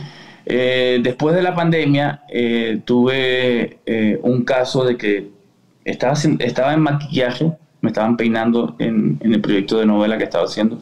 Eh, 0.49 0.99
después 1.03 1.35
de 1.35 1.41
la 1.41 1.53
pandemia 1.53 2.23
eh, 2.29 2.79
tuve 2.85 3.79
eh, 3.85 4.17
un 4.23 4.45
caso 4.45 4.85
de 4.85 4.95
que 4.95 5.29
estaba, 5.83 6.13
estaba 6.39 6.73
en 6.73 6.79
maquillaje 6.79 7.51
me 7.81 7.89
estaban 7.89 8.17
peinando 8.17 8.75
en, 8.79 9.19
el 9.21 9.41
proyecto 9.41 9.77
de 9.79 9.85
novela 9.85 10.17
que 10.17 10.23
estaba 10.23 10.45
haciendo. 10.45 10.81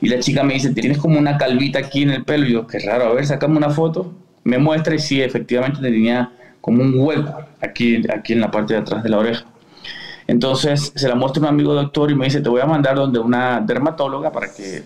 Y 0.00 0.08
la 0.08 0.20
chica 0.20 0.44
me 0.44 0.54
dice, 0.54 0.72
tienes 0.72 0.98
como 0.98 1.18
una 1.18 1.38
calvita 1.38 1.80
aquí 1.80 2.02
en 2.02 2.10
el 2.10 2.24
pelo. 2.24 2.46
Y 2.46 2.52
yo, 2.52 2.66
qué 2.66 2.78
raro, 2.78 3.06
a 3.06 3.14
ver, 3.14 3.26
sacame 3.26 3.56
una 3.56 3.70
foto. 3.70 4.14
Me 4.44 4.58
muestra 4.58 4.94
y 4.94 4.98
sí, 4.98 5.20
efectivamente 5.20 5.80
tenía 5.80 6.32
como 6.60 6.82
un 6.82 6.94
hueco 6.98 7.34
aquí, 7.60 8.02
aquí 8.08 8.32
en 8.32 8.40
la 8.40 8.50
parte 8.50 8.74
de 8.74 8.80
atrás 8.80 9.02
de 9.02 9.08
la 9.08 9.18
oreja. 9.18 9.44
Entonces 10.28 10.92
se 10.94 11.08
la 11.08 11.14
muestra 11.14 11.42
un 11.42 11.48
amigo 11.48 11.74
doctor 11.74 12.10
y 12.10 12.14
me 12.14 12.26
dice, 12.26 12.40
te 12.40 12.48
voy 12.48 12.60
a 12.60 12.66
mandar 12.66 12.96
donde 12.96 13.18
una 13.18 13.60
dermatóloga 13.60 14.32
para 14.32 14.52
que 14.52 14.82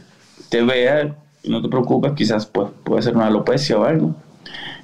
te 0.49 0.63
vea 0.63 1.15
no 1.45 1.63
te 1.63 1.69
preocupes, 1.69 2.13
quizás 2.13 2.47
pues, 2.47 2.69
puede 2.85 3.03
ser 3.03 3.17
una 3.17 3.27
alopecia 3.27 3.79
o 3.79 3.85
algo. 3.85 4.15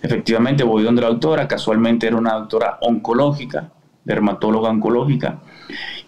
Efectivamente 0.03 0.65
voy 0.65 0.83
donde 0.83 1.03
la 1.03 1.09
doctora, 1.09 1.49
casualmente 1.49 2.07
era 2.07 2.17
una 2.17 2.35
doctora 2.35 2.79
oncológica, 2.81 3.71
dermatóloga 4.05 4.71
oncológica, 4.71 5.39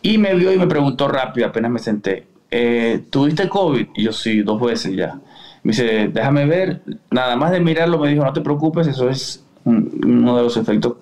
y 0.02 0.18
me 0.18 0.34
vio 0.34 0.52
y 0.52 0.58
me 0.58 0.66
preguntó 0.66 1.08
rápido, 1.08 1.48
apenas 1.48 1.70
me 1.70 1.78
senté, 1.78 2.26
eh, 2.50 3.04
¿tuviste 3.10 3.48
COVID? 3.48 3.88
Y 3.94 4.04
yo 4.04 4.12
sí, 4.12 4.42
dos 4.42 4.60
veces 4.60 4.94
ya. 4.94 5.18
Me 5.62 5.72
dice, 5.72 6.08
déjame 6.12 6.46
ver, 6.46 6.82
nada 7.10 7.36
más 7.36 7.50
de 7.50 7.60
mirarlo 7.60 7.98
me 7.98 8.08
dijo, 8.08 8.24
no 8.24 8.32
te 8.32 8.40
preocupes, 8.40 8.86
eso 8.86 9.08
es 9.10 9.44
uno 9.64 10.36
de 10.36 10.42
los 10.42 10.56
efectos 10.56 10.94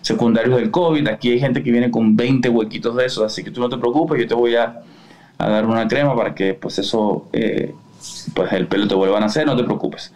secundarios 0.00 0.56
del 0.56 0.70
COVID. 0.70 1.08
Aquí 1.08 1.30
hay 1.30 1.40
gente 1.40 1.62
que 1.62 1.70
viene 1.70 1.90
con 1.90 2.16
20 2.16 2.48
huequitos 2.48 2.96
de 2.96 3.06
eso, 3.06 3.24
así 3.24 3.42
que 3.42 3.50
tú 3.50 3.60
no 3.60 3.68
te 3.68 3.78
preocupes, 3.78 4.20
yo 4.20 4.26
te 4.26 4.34
voy 4.34 4.56
a, 4.56 4.82
dar 5.38 5.66
una 5.66 5.86
crema 5.88 6.14
para 6.16 6.34
que 6.34 6.54
pues 6.54 6.78
eso, 6.78 7.28
eh, 7.32 7.74
pues 8.34 8.52
el 8.52 8.66
pelo 8.66 8.88
te 8.88 8.94
vuelva 8.94 9.18
a 9.18 9.20
nacer, 9.20 9.46
no 9.46 9.56
te 9.56 9.64
preocupes. 9.64 10.12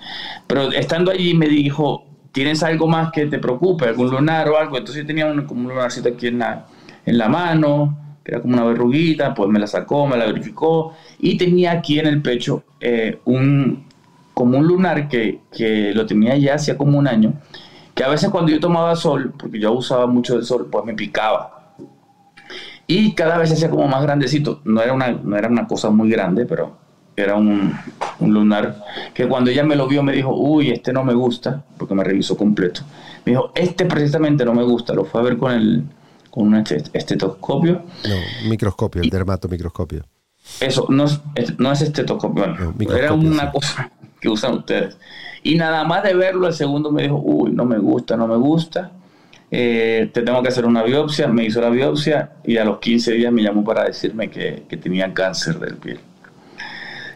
Pero 0.46 0.72
estando 0.72 1.10
allí 1.10 1.34
me 1.34 1.48
dijo, 1.48 2.04
¿tienes 2.32 2.62
algo 2.62 2.86
más 2.86 3.10
que 3.12 3.26
te 3.26 3.38
preocupe? 3.38 3.86
¿Algún 3.86 4.10
lunar 4.10 4.48
o 4.48 4.58
algo? 4.58 4.78
Entonces 4.78 5.02
yo 5.02 5.06
tenía 5.06 5.26
un, 5.26 5.44
como 5.46 5.62
un 5.62 5.68
lunarcito 5.68 6.08
aquí 6.08 6.28
en 6.28 6.38
la, 6.38 6.66
en 7.04 7.18
la 7.18 7.28
mano, 7.28 7.96
era 8.24 8.40
como 8.40 8.54
una 8.54 8.64
verruguita, 8.64 9.34
pues 9.34 9.48
me 9.48 9.58
la 9.58 9.66
sacó, 9.66 10.06
me 10.06 10.16
la 10.16 10.26
verificó 10.26 10.94
y 11.18 11.38
tenía 11.38 11.72
aquí 11.72 11.98
en 11.98 12.06
el 12.06 12.20
pecho 12.20 12.62
eh, 12.80 13.20
un, 13.24 13.86
como 14.34 14.58
un 14.58 14.66
lunar 14.66 15.08
que, 15.08 15.40
que, 15.50 15.92
lo 15.94 16.06
tenía 16.06 16.36
ya 16.36 16.54
hacía 16.54 16.76
como 16.76 16.98
un 16.98 17.08
año, 17.08 17.32
que 17.94 18.04
a 18.04 18.08
veces 18.08 18.30
cuando 18.30 18.52
yo 18.52 18.60
tomaba 18.60 18.94
sol, 18.96 19.32
porque 19.36 19.58
yo 19.58 19.72
usaba 19.72 20.06
mucho 20.06 20.36
el 20.36 20.44
sol, 20.44 20.68
pues 20.70 20.84
me 20.84 20.94
picaba. 20.94 21.74
Y 22.86 23.14
cada 23.14 23.36
vez 23.36 23.50
se 23.50 23.56
hacía 23.56 23.68
como 23.68 23.86
más 23.86 24.02
grandecito. 24.02 24.62
No 24.64 24.80
era 24.80 24.94
una, 24.94 25.10
no 25.12 25.36
era 25.36 25.48
una 25.48 25.66
cosa 25.66 25.90
muy 25.90 26.08
grande, 26.08 26.46
pero 26.46 26.78
era 27.22 27.36
un, 27.36 27.74
un, 28.20 28.34
lunar 28.34 28.84
que 29.14 29.26
cuando 29.26 29.50
ella 29.50 29.64
me 29.64 29.76
lo 29.76 29.86
vio 29.86 30.02
me 30.02 30.12
dijo, 30.12 30.34
uy, 30.34 30.70
este 30.70 30.92
no 30.92 31.04
me 31.04 31.14
gusta, 31.14 31.64
porque 31.76 31.94
me 31.94 32.04
revisó 32.04 32.36
completo. 32.36 32.82
Me 33.24 33.32
dijo, 33.32 33.52
este 33.54 33.86
precisamente 33.86 34.44
no 34.44 34.54
me 34.54 34.62
gusta, 34.62 34.94
lo 34.94 35.04
fue 35.04 35.20
a 35.20 35.24
ver 35.24 35.36
con 35.36 35.52
el, 35.52 35.84
con 36.30 36.48
un 36.48 36.54
estetoscopio. 36.56 37.82
No, 38.08 38.48
microscopio, 38.48 39.02
el 39.02 39.10
dermatomicroscopio. 39.10 40.04
Eso, 40.60 40.86
no 40.88 41.04
es, 41.04 41.20
no 41.58 41.72
es 41.72 41.82
estetoscopio, 41.82 42.46
bueno, 42.46 42.74
era 42.96 43.12
una 43.12 43.50
cosa 43.50 43.90
que 44.20 44.28
usan 44.28 44.54
ustedes. 44.54 44.96
Y 45.42 45.56
nada 45.56 45.84
más 45.84 46.02
de 46.02 46.14
verlo, 46.14 46.46
el 46.46 46.54
segundo 46.54 46.90
me 46.90 47.02
dijo, 47.02 47.20
uy, 47.22 47.52
no 47.52 47.64
me 47.64 47.78
gusta, 47.78 48.16
no 48.16 48.26
me 48.26 48.36
gusta. 48.36 48.92
Eh, 49.50 50.10
te 50.12 50.22
tengo 50.22 50.42
que 50.42 50.48
hacer 50.48 50.66
una 50.66 50.82
biopsia. 50.82 51.28
Me 51.28 51.44
hizo 51.44 51.60
la 51.60 51.70
biopsia 51.70 52.32
y 52.44 52.56
a 52.56 52.64
los 52.64 52.78
15 52.78 53.12
días 53.12 53.32
me 53.32 53.42
llamó 53.42 53.64
para 53.64 53.84
decirme 53.84 54.30
que, 54.30 54.64
que 54.68 54.76
tenía 54.76 55.12
cáncer 55.14 55.58
del 55.58 55.76
piel. 55.76 56.00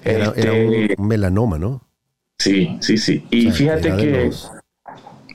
Era, 0.04 0.26
este, 0.36 0.94
un, 0.96 1.06
melanoma, 1.06 1.58
¿no? 1.58 1.82
Sí, 2.38 2.76
sí, 2.80 2.98
sí. 2.98 3.24
Y 3.30 3.50
fíjate 3.50 3.96
que... 3.96 4.30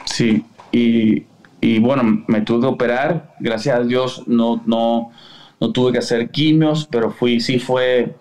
Sí, 0.06 0.46
y, 0.72 1.26
y, 1.62 1.80
bueno, 1.80 2.24
me 2.28 2.42
tuve 2.42 2.62
que 2.62 2.68
operar. 2.68 3.34
Gracias 3.40 3.78
a 3.78 3.84
Dios 3.84 4.24
no, 4.28 4.62
no, 4.66 5.12
no 5.60 5.72
tuve 5.72 5.92
que 5.92 6.00
hacer 6.00 6.30
quimios, 6.30 6.88
pero 6.90 7.12
fui, 7.12 7.40
sí 7.40 7.60
fue, 7.60 8.16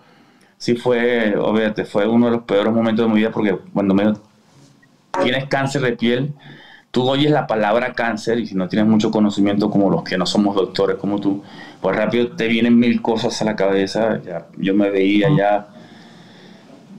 sí 0.57 0.75
fue, 0.75 1.35
obviamente, 1.37 1.85
fue 1.85 2.07
uno 2.07 2.27
de 2.27 2.33
los 2.33 2.43
peores 2.43 2.73
momentos 2.73 3.05
de 3.05 3.13
mi 3.13 3.19
vida 3.19 3.31
porque 3.31 3.57
cuando 3.73 3.93
me 3.93 4.13
tienes 5.23 5.45
cáncer 5.45 5.81
de 5.81 5.93
piel, 5.93 6.33
tú 6.91 7.07
oyes 7.09 7.31
la 7.31 7.47
palabra 7.47 7.93
cáncer 7.93 8.39
y 8.39 8.47
si 8.47 8.55
no 8.55 8.67
tienes 8.67 8.87
mucho 8.87 9.11
conocimiento 9.11 9.69
como 9.69 9.89
los 9.89 10.03
que 10.03 10.17
no 10.17 10.25
somos 10.25 10.55
doctores 10.55 10.97
como 10.97 11.19
tú, 11.19 11.43
pues 11.81 11.95
rápido 11.95 12.35
te 12.35 12.47
vienen 12.47 12.77
mil 12.77 13.01
cosas 13.01 13.41
a 13.41 13.45
la 13.45 13.55
cabeza. 13.55 14.21
Ya, 14.23 14.47
yo 14.57 14.73
me 14.73 14.89
veía 14.89 15.29
ya 15.35 15.67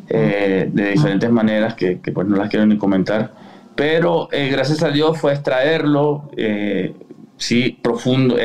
eh, 0.09 0.69
de 0.73 0.91
diferentes 0.91 1.31
maneras 1.31 1.75
que, 1.75 1.97
pues 1.97 2.27
no 2.27 2.37
las 2.37 2.49
quiero 2.49 2.67
ni 2.67 2.79
comentar. 2.79 3.33
Pero 3.75 4.29
eh, 4.33 4.49
gracias 4.51 4.83
a 4.83 4.89
Dios 4.89 5.19
fue 5.19 5.33
extraerlo, 5.33 6.31
eh, 6.37 6.95
sí, 7.37 7.79
profundo. 7.81 8.37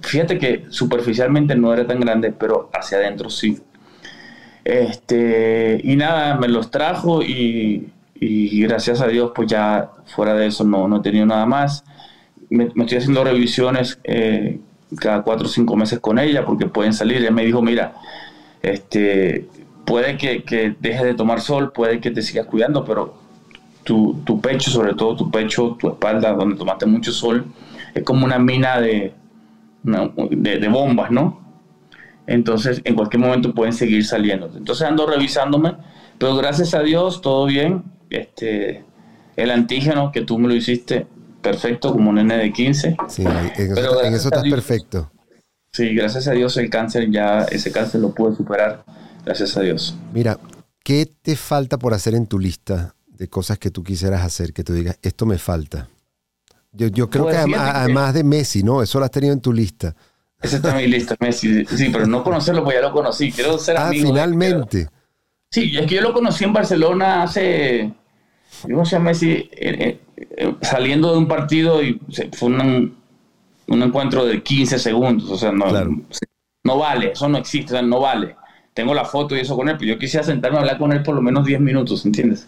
fíjate 0.00 0.38
que 0.38 0.66
superficialmente 0.68 1.56
no 1.56 1.72
era 1.72 1.86
tan 1.86 2.00
grande, 2.00 2.32
pero 2.32 2.70
hacia 2.72 2.98
adentro 2.98 3.30
sí. 3.30 3.58
Este, 4.64 5.80
y 5.82 5.96
nada, 5.96 6.36
me 6.36 6.48
los 6.48 6.70
trajo 6.70 7.22
y 7.22 7.90
y 8.20 8.62
gracias 8.62 9.00
a 9.00 9.06
Dios 9.06 9.32
pues 9.34 9.48
ya 9.48 9.90
fuera 10.06 10.34
de 10.34 10.46
eso 10.46 10.64
no, 10.64 10.88
no 10.88 10.98
he 10.98 11.00
tenido 11.00 11.26
nada 11.26 11.46
más. 11.46 11.84
Me, 12.50 12.64
estoy 12.64 12.98
haciendo 12.98 13.24
revisiones 13.24 13.98
eh, 14.04 14.58
cada 14.98 15.22
cuatro 15.22 15.46
o 15.46 15.50
cinco 15.50 15.76
meses 15.76 16.00
con 16.00 16.18
ella 16.18 16.44
porque 16.44 16.66
pueden 16.66 16.92
salir. 16.92 17.18
Ella 17.18 17.30
me 17.30 17.44
dijo, 17.44 17.62
mira, 17.62 17.94
este, 18.62 19.46
puede 19.88 20.18
que, 20.18 20.44
que 20.44 20.76
dejes 20.78 21.02
de 21.02 21.14
tomar 21.14 21.40
sol, 21.40 21.72
puede 21.72 22.00
que 22.00 22.10
te 22.10 22.20
sigas 22.20 22.46
cuidando, 22.46 22.84
pero 22.84 23.14
tu, 23.84 24.20
tu, 24.24 24.40
pecho, 24.40 24.70
sobre 24.70 24.94
todo 24.94 25.16
tu 25.16 25.30
pecho, 25.30 25.76
tu 25.80 25.88
espalda, 25.88 26.34
donde 26.34 26.56
tomaste 26.56 26.84
mucho 26.84 27.10
sol, 27.10 27.46
es 27.94 28.04
como 28.04 28.26
una 28.26 28.38
mina 28.38 28.78
de, 28.80 29.14
de, 29.82 30.58
de 30.58 30.68
bombas, 30.68 31.10
¿no? 31.10 31.40
Entonces, 32.26 32.82
en 32.84 32.94
cualquier 32.94 33.22
momento 33.22 33.54
pueden 33.54 33.72
seguir 33.72 34.04
saliendo. 34.04 34.52
Entonces 34.54 34.86
ando 34.86 35.06
revisándome, 35.06 35.74
pero 36.18 36.36
gracias 36.36 36.74
a 36.74 36.80
Dios, 36.80 37.22
todo 37.22 37.46
bien 37.46 37.84
este, 38.10 38.84
el 39.36 39.50
antígeno 39.50 40.12
que 40.12 40.20
tú 40.20 40.38
me 40.38 40.48
lo 40.48 40.54
hiciste 40.54 41.06
perfecto 41.40 41.92
como 41.92 42.10
un 42.10 42.18
N 42.18 42.36
de 42.36 42.52
15. 42.52 42.96
Sí, 43.08 43.22
en, 43.22 44.12
eso, 44.12 44.28
estás 44.28 44.42
perfecto. 44.42 45.10
Sí, 45.72 45.94
gracias 45.94 46.28
a 46.28 46.32
Dios 46.32 46.56
el 46.58 46.68
cáncer 46.68 47.10
ya, 47.10 47.44
ese 47.44 47.72
cáncer 47.72 48.00
lo 48.02 48.12
pude 48.14 48.34
superar, 48.34 48.84
gracias 49.24 49.56
a 49.56 49.60
Dios. 49.60 49.94
Mira, 50.12 50.38
¿qué 50.82 51.06
te 51.06 51.36
falta 51.36 51.78
por 51.78 51.94
hacer 51.94 52.14
en 52.14 52.26
tu 52.26 52.38
lista 52.38 52.94
de 53.06 53.28
cosas 53.28 53.58
que 53.58 53.70
tú 53.70 53.82
quisieras 53.82 54.24
hacer, 54.24 54.52
que 54.52 54.64
tú 54.64 54.72
digas, 54.72 54.98
esto 55.02 55.26
me 55.26 55.38
falta? 55.38 55.88
Yo, 56.72 56.88
yo 56.88 57.08
creo 57.10 57.24
pues 57.24 57.36
que 57.36 57.56
además, 57.56 58.14
de 58.14 58.24
Messi, 58.24 58.62
¿no? 58.62 58.82
Eso 58.82 58.98
lo 58.98 59.04
has 59.04 59.10
tenido 59.10 59.32
en 59.32 59.40
tu 59.40 59.52
lista. 59.52 59.94
Esa 60.40 60.56
está 60.56 60.70
en 60.70 60.76
mi 60.76 60.86
lista, 60.86 61.16
Messi. 61.18 61.64
Sí, 61.64 61.88
pero 61.90 62.06
no 62.06 62.22
conocerlo, 62.22 62.62
pues 62.62 62.76
ya 62.76 62.82
lo 62.82 62.92
conocí. 62.92 63.32
Quiero 63.32 63.58
ser 63.58 63.76
ah, 63.76 63.90
finalmente. 63.90 64.88
Sí, 65.50 65.76
es 65.76 65.86
que 65.86 65.96
yo 65.96 66.02
lo 66.02 66.12
conocí 66.12 66.44
en 66.44 66.52
Barcelona 66.52 67.22
hace, 67.22 67.92
¿cómo 68.62 68.84
se 68.84 68.96
llama? 68.96 69.12
Eh, 69.12 70.00
eh, 70.16 70.54
saliendo 70.60 71.12
de 71.12 71.18
un 71.18 71.26
partido 71.26 71.82
y 71.82 71.98
fue 72.32 72.48
un, 72.48 72.96
encuentro 73.66 74.26
de 74.26 74.42
15 74.42 74.78
segundos, 74.78 75.30
o 75.30 75.38
sea, 75.38 75.52
no, 75.52 75.66
no 76.64 76.78
vale, 76.78 77.12
eso 77.12 77.28
no 77.28 77.38
existe, 77.38 77.82
no 77.82 78.00
vale. 78.00 78.36
Tengo 78.78 78.94
la 78.94 79.04
foto 79.04 79.36
y 79.36 79.40
eso 79.40 79.56
con 79.56 79.68
él, 79.68 79.74
pero 79.76 79.94
yo 79.94 79.98
quisiera 79.98 80.24
sentarme 80.24 80.58
a 80.58 80.60
hablar 80.60 80.78
con 80.78 80.92
él 80.92 81.02
por 81.02 81.12
lo 81.12 81.20
menos 81.20 81.44
10 81.44 81.60
minutos, 81.60 82.06
¿entiendes? 82.06 82.46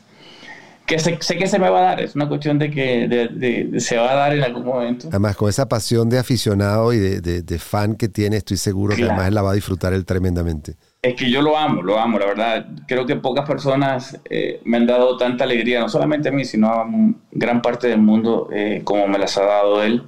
Que 0.87 0.97
sé, 1.01 1.19
que 1.19 1.47
se 1.49 1.59
me 1.59 1.69
va 1.69 1.81
a 1.81 1.83
dar, 1.83 2.01
es 2.01 2.15
una 2.15 2.29
cuestión 2.29 2.57
de 2.57 2.71
que 2.71 3.75
se 3.81 3.97
va 3.97 4.13
a 4.13 4.15
dar 4.15 4.37
en 4.37 4.45
algún 4.45 4.65
momento. 4.65 5.09
Además, 5.09 5.35
con 5.35 5.49
esa 5.49 5.69
pasión 5.69 6.09
de 6.09 6.21
aficionado 6.21 6.93
y 6.93 6.99
de, 6.99 7.59
fan 7.59 7.97
que 7.97 8.09
tiene, 8.09 8.37
estoy 8.37 8.59
seguro 8.59 8.95
que 8.95 9.03
además 9.03 9.33
la 9.33 9.43
va 9.43 9.51
a 9.51 9.55
disfrutar 9.55 9.93
él 9.93 10.05
tremendamente. 10.05 10.77
Es 11.03 11.17
que 11.17 11.29
yo 11.29 11.43
lo 11.43 11.59
amo, 11.59 11.83
lo 11.83 11.99
amo, 11.99 12.21
la 12.21 12.27
verdad. 12.27 12.67
Creo 12.87 13.07
que 13.07 13.17
pocas 13.17 13.45
personas 13.45 14.17
eh, 14.31 14.61
me 14.65 14.77
han 14.77 14.87
dado 14.87 15.17
tanta 15.17 15.43
alegría, 15.43 15.81
no 15.81 15.89
solamente 15.89 16.29
a 16.29 16.33
mí, 16.33 16.45
sino 16.45 16.69
a 16.69 16.87
gran 17.33 17.61
parte 17.61 17.89
del 17.89 18.03
mundo, 18.03 18.49
eh, 18.53 18.83
como 18.85 19.09
me 19.09 19.19
las 19.19 19.37
ha 19.37 19.43
dado 19.43 19.83
él. 19.83 20.05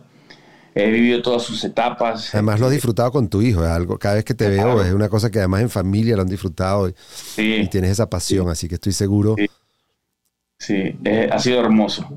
He 0.75 0.91
vivido 0.91 1.21
todas 1.21 1.43
sus 1.43 1.63
etapas. 1.65 2.35
Además 2.35 2.59
lo 2.59 2.67
has 2.67 2.73
disfrutado 2.73 3.13
con 3.13 3.29
tu 3.29 3.43
hijo, 3.43 3.63
es 3.65 3.71
algo, 3.71 3.99
cada 3.99 4.15
vez 4.15 4.25
que 4.25 4.35
te 4.35 4.49
veo 4.49 4.83
es 4.83 4.93
una 4.93 5.09
cosa 5.09 5.31
que 5.31 5.39
además 5.39 5.63
en 5.63 5.71
familia 5.71 6.17
lo 6.17 6.23
han 6.23 6.29
disfrutado 6.29 6.89
y, 6.89 7.67
tienes 7.69 7.91
esa 7.91 8.09
pasión, 8.09 8.49
así 8.49 8.69
que 8.69 8.77
estoy 8.77 8.93
seguro. 8.93 9.37
Sí, 10.59 10.97
eh, 11.05 11.29
ha 11.31 11.39
sido 11.39 11.61
hermoso. 11.61 12.09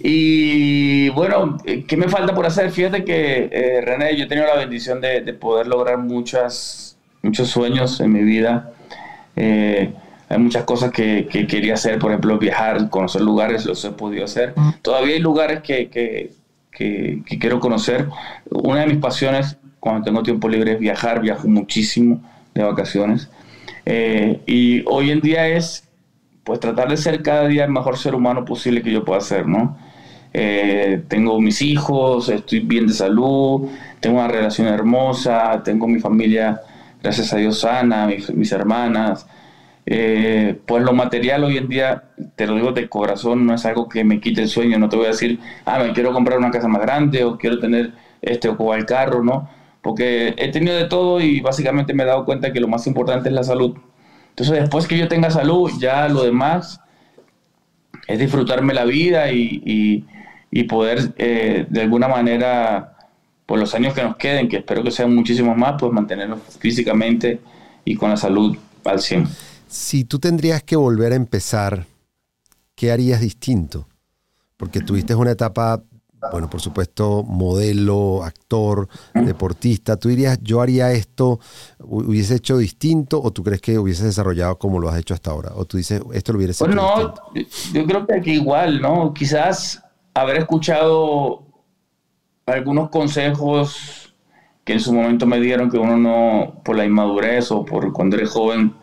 Y 0.00 1.08
bueno, 1.10 1.56
¿qué 1.64 1.96
me 1.96 2.08
falta 2.08 2.34
por 2.34 2.44
hacer? 2.44 2.70
Fíjate 2.70 3.04
que, 3.04 3.80
René, 3.84 4.16
yo 4.16 4.24
he 4.24 4.28
tenido 4.28 4.46
la 4.46 4.56
bendición 4.56 5.00
de 5.00 5.32
poder 5.34 5.68
lograr 5.68 5.98
muchas 5.98 6.92
muchos 7.22 7.48
sueños 7.48 8.00
en 8.00 8.12
mi 8.12 8.22
vida. 8.22 8.72
Eh, 9.36 9.92
hay 10.28 10.38
muchas 10.38 10.64
cosas 10.64 10.90
que, 10.92 11.26
quería 11.26 11.74
hacer, 11.74 11.98
por 11.98 12.10
ejemplo, 12.10 12.38
viajar, 12.38 12.88
conocer 12.90 13.22
lugares, 13.22 13.64
los 13.64 13.84
he 13.84 13.90
podido 13.90 14.24
hacer. 14.24 14.54
Todavía 14.82 15.14
hay 15.14 15.20
lugares 15.20 15.62
que, 15.62 15.88
que, 15.88 16.32
quiero 16.72 17.60
conocer. 17.60 18.08
Una 18.50 18.80
de 18.80 18.86
mis 18.86 18.98
pasiones 18.98 19.56
cuando 19.80 20.04
tengo 20.04 20.22
tiempo 20.22 20.48
libre 20.48 20.72
es 20.72 20.78
viajar, 20.78 21.20
viajo 21.20 21.48
muchísimo 21.48 22.22
de 22.54 22.62
vacaciones. 22.62 23.28
Eh, 23.84 24.40
y 24.46 24.84
hoy 24.86 25.10
en 25.10 25.20
día 25.20 25.48
es 25.48 25.88
pues 26.44 26.60
tratar 26.60 26.88
de 26.88 26.96
ser 26.96 27.22
cada 27.22 27.46
día 27.46 27.64
el 27.64 27.70
mejor 27.70 27.98
ser 27.98 28.14
humano 28.14 28.44
posible 28.44 28.82
que 28.82 28.92
yo 28.92 29.04
pueda 29.04 29.20
ser, 29.20 29.46
¿no? 29.46 29.76
Eh, 30.34 31.02
tengo 31.08 31.40
mis 31.40 31.60
hijos, 31.62 32.28
estoy 32.28 32.60
bien 32.60 32.86
de 32.86 32.94
salud, 32.94 33.68
tengo 34.00 34.18
una 34.18 34.28
relación 34.28 34.66
hermosa, 34.66 35.62
tengo 35.62 35.86
mi 35.86 36.00
familia 36.00 36.60
gracias 37.02 37.32
a 37.32 37.36
Dios 37.36 37.60
sana, 37.60 38.06
mis, 38.06 38.52
hermanas. 38.52 39.26
Eh, 39.84 40.60
pues 40.64 40.84
lo 40.84 40.92
material 40.92 41.42
hoy 41.44 41.56
en 41.56 41.68
día, 41.68 42.04
te 42.36 42.46
lo 42.46 42.54
digo 42.54 42.72
de 42.72 42.88
corazón, 42.88 43.46
no 43.46 43.54
es 43.54 43.66
algo 43.66 43.88
que 43.88 44.04
me 44.04 44.20
quite 44.20 44.42
el 44.42 44.48
sueño, 44.48 44.78
no 44.78 44.88
te 44.88 44.96
voy 44.96 45.06
a 45.06 45.10
decir, 45.10 45.40
ah, 45.64 45.80
me 45.80 45.92
quiero 45.92 46.12
comprar 46.12 46.38
una 46.38 46.50
casa 46.50 46.68
más 46.68 46.82
grande 46.82 47.24
o 47.24 47.36
quiero 47.36 47.58
tener 47.58 47.92
este 48.20 48.48
o 48.48 48.56
cual 48.56 48.86
carro, 48.86 49.24
¿no? 49.24 49.48
Porque 49.82 50.34
he 50.38 50.52
tenido 50.52 50.76
de 50.76 50.84
todo 50.84 51.20
y 51.20 51.40
básicamente 51.40 51.94
me 51.94 52.04
he 52.04 52.06
dado 52.06 52.24
cuenta 52.24 52.52
que 52.52 52.60
lo 52.60 52.68
más 52.68 52.86
importante 52.86 53.28
es 53.28 53.34
la 53.34 53.42
salud. 53.42 53.76
Entonces 54.30 54.60
después 54.60 54.86
que 54.86 54.96
yo 54.96 55.08
tenga 55.08 55.30
salud, 55.30 55.70
ya 55.78 56.08
lo 56.08 56.22
demás 56.22 56.80
es 58.06 58.18
disfrutarme 58.18 58.74
la 58.74 58.84
vida 58.84 59.32
y, 59.32 60.04
poder 60.68 61.12
eh, 61.18 61.66
de 61.68 61.80
alguna 61.82 62.08
manera 62.08 62.96
por 63.46 63.58
los 63.58 63.74
años 63.74 63.94
que 63.94 64.02
nos 64.02 64.16
queden, 64.16 64.48
que 64.48 64.58
espero 64.58 64.82
que 64.82 64.90
sean 64.90 65.14
muchísimos 65.14 65.56
más, 65.56 65.74
pues 65.78 65.92
mantenernos 65.92 66.40
físicamente 66.58 67.40
y 67.84 67.96
con 67.96 68.10
la 68.10 68.16
salud 68.16 68.56
al 68.84 69.00
100. 69.00 69.26
Si 69.72 70.04
tú 70.04 70.18
tendrías 70.18 70.62
que 70.62 70.76
volver 70.76 71.12
a 71.12 71.16
empezar, 71.16 71.86
¿qué 72.74 72.92
harías 72.92 73.22
distinto? 73.22 73.88
Porque 74.58 74.80
tuviste 74.80 75.14
una 75.14 75.30
etapa, 75.30 75.82
bueno, 76.30 76.50
por 76.50 76.60
supuesto, 76.60 77.22
modelo, 77.22 78.22
actor, 78.22 78.86
deportista. 79.14 79.96
¿Tú 79.96 80.10
dirías, 80.10 80.38
yo 80.42 80.60
haría 80.60 80.92
esto, 80.92 81.40
hubiese 81.78 82.34
hecho 82.34 82.58
distinto 82.58 83.22
o 83.22 83.30
tú 83.30 83.42
crees 83.42 83.62
que 83.62 83.78
hubiese 83.78 84.04
desarrollado 84.04 84.58
como 84.58 84.78
lo 84.78 84.90
has 84.90 84.98
hecho 84.98 85.14
hasta 85.14 85.30
ahora? 85.30 85.52
O 85.54 85.64
tú 85.64 85.78
dices, 85.78 86.02
esto 86.12 86.32
lo 86.34 86.38
hubiese 86.38 86.52
hecho 86.52 86.66
pues 86.66 86.76
no, 86.76 87.14
yo 87.72 87.86
creo 87.86 88.06
que 88.06 88.14
aquí 88.14 88.32
igual, 88.32 88.82
¿no? 88.82 89.14
Quizás 89.14 89.82
haber 90.12 90.36
escuchado 90.36 91.46
algunos 92.44 92.90
consejos 92.90 94.14
que 94.64 94.74
en 94.74 94.80
su 94.80 94.92
momento 94.92 95.24
me 95.24 95.40
dieron 95.40 95.70
que 95.70 95.78
uno 95.78 95.96
no, 95.96 96.60
por 96.62 96.76
la 96.76 96.84
inmadurez 96.84 97.50
o 97.50 97.64
por 97.64 97.90
cuando 97.94 98.16
eres 98.16 98.28
joven, 98.28 98.81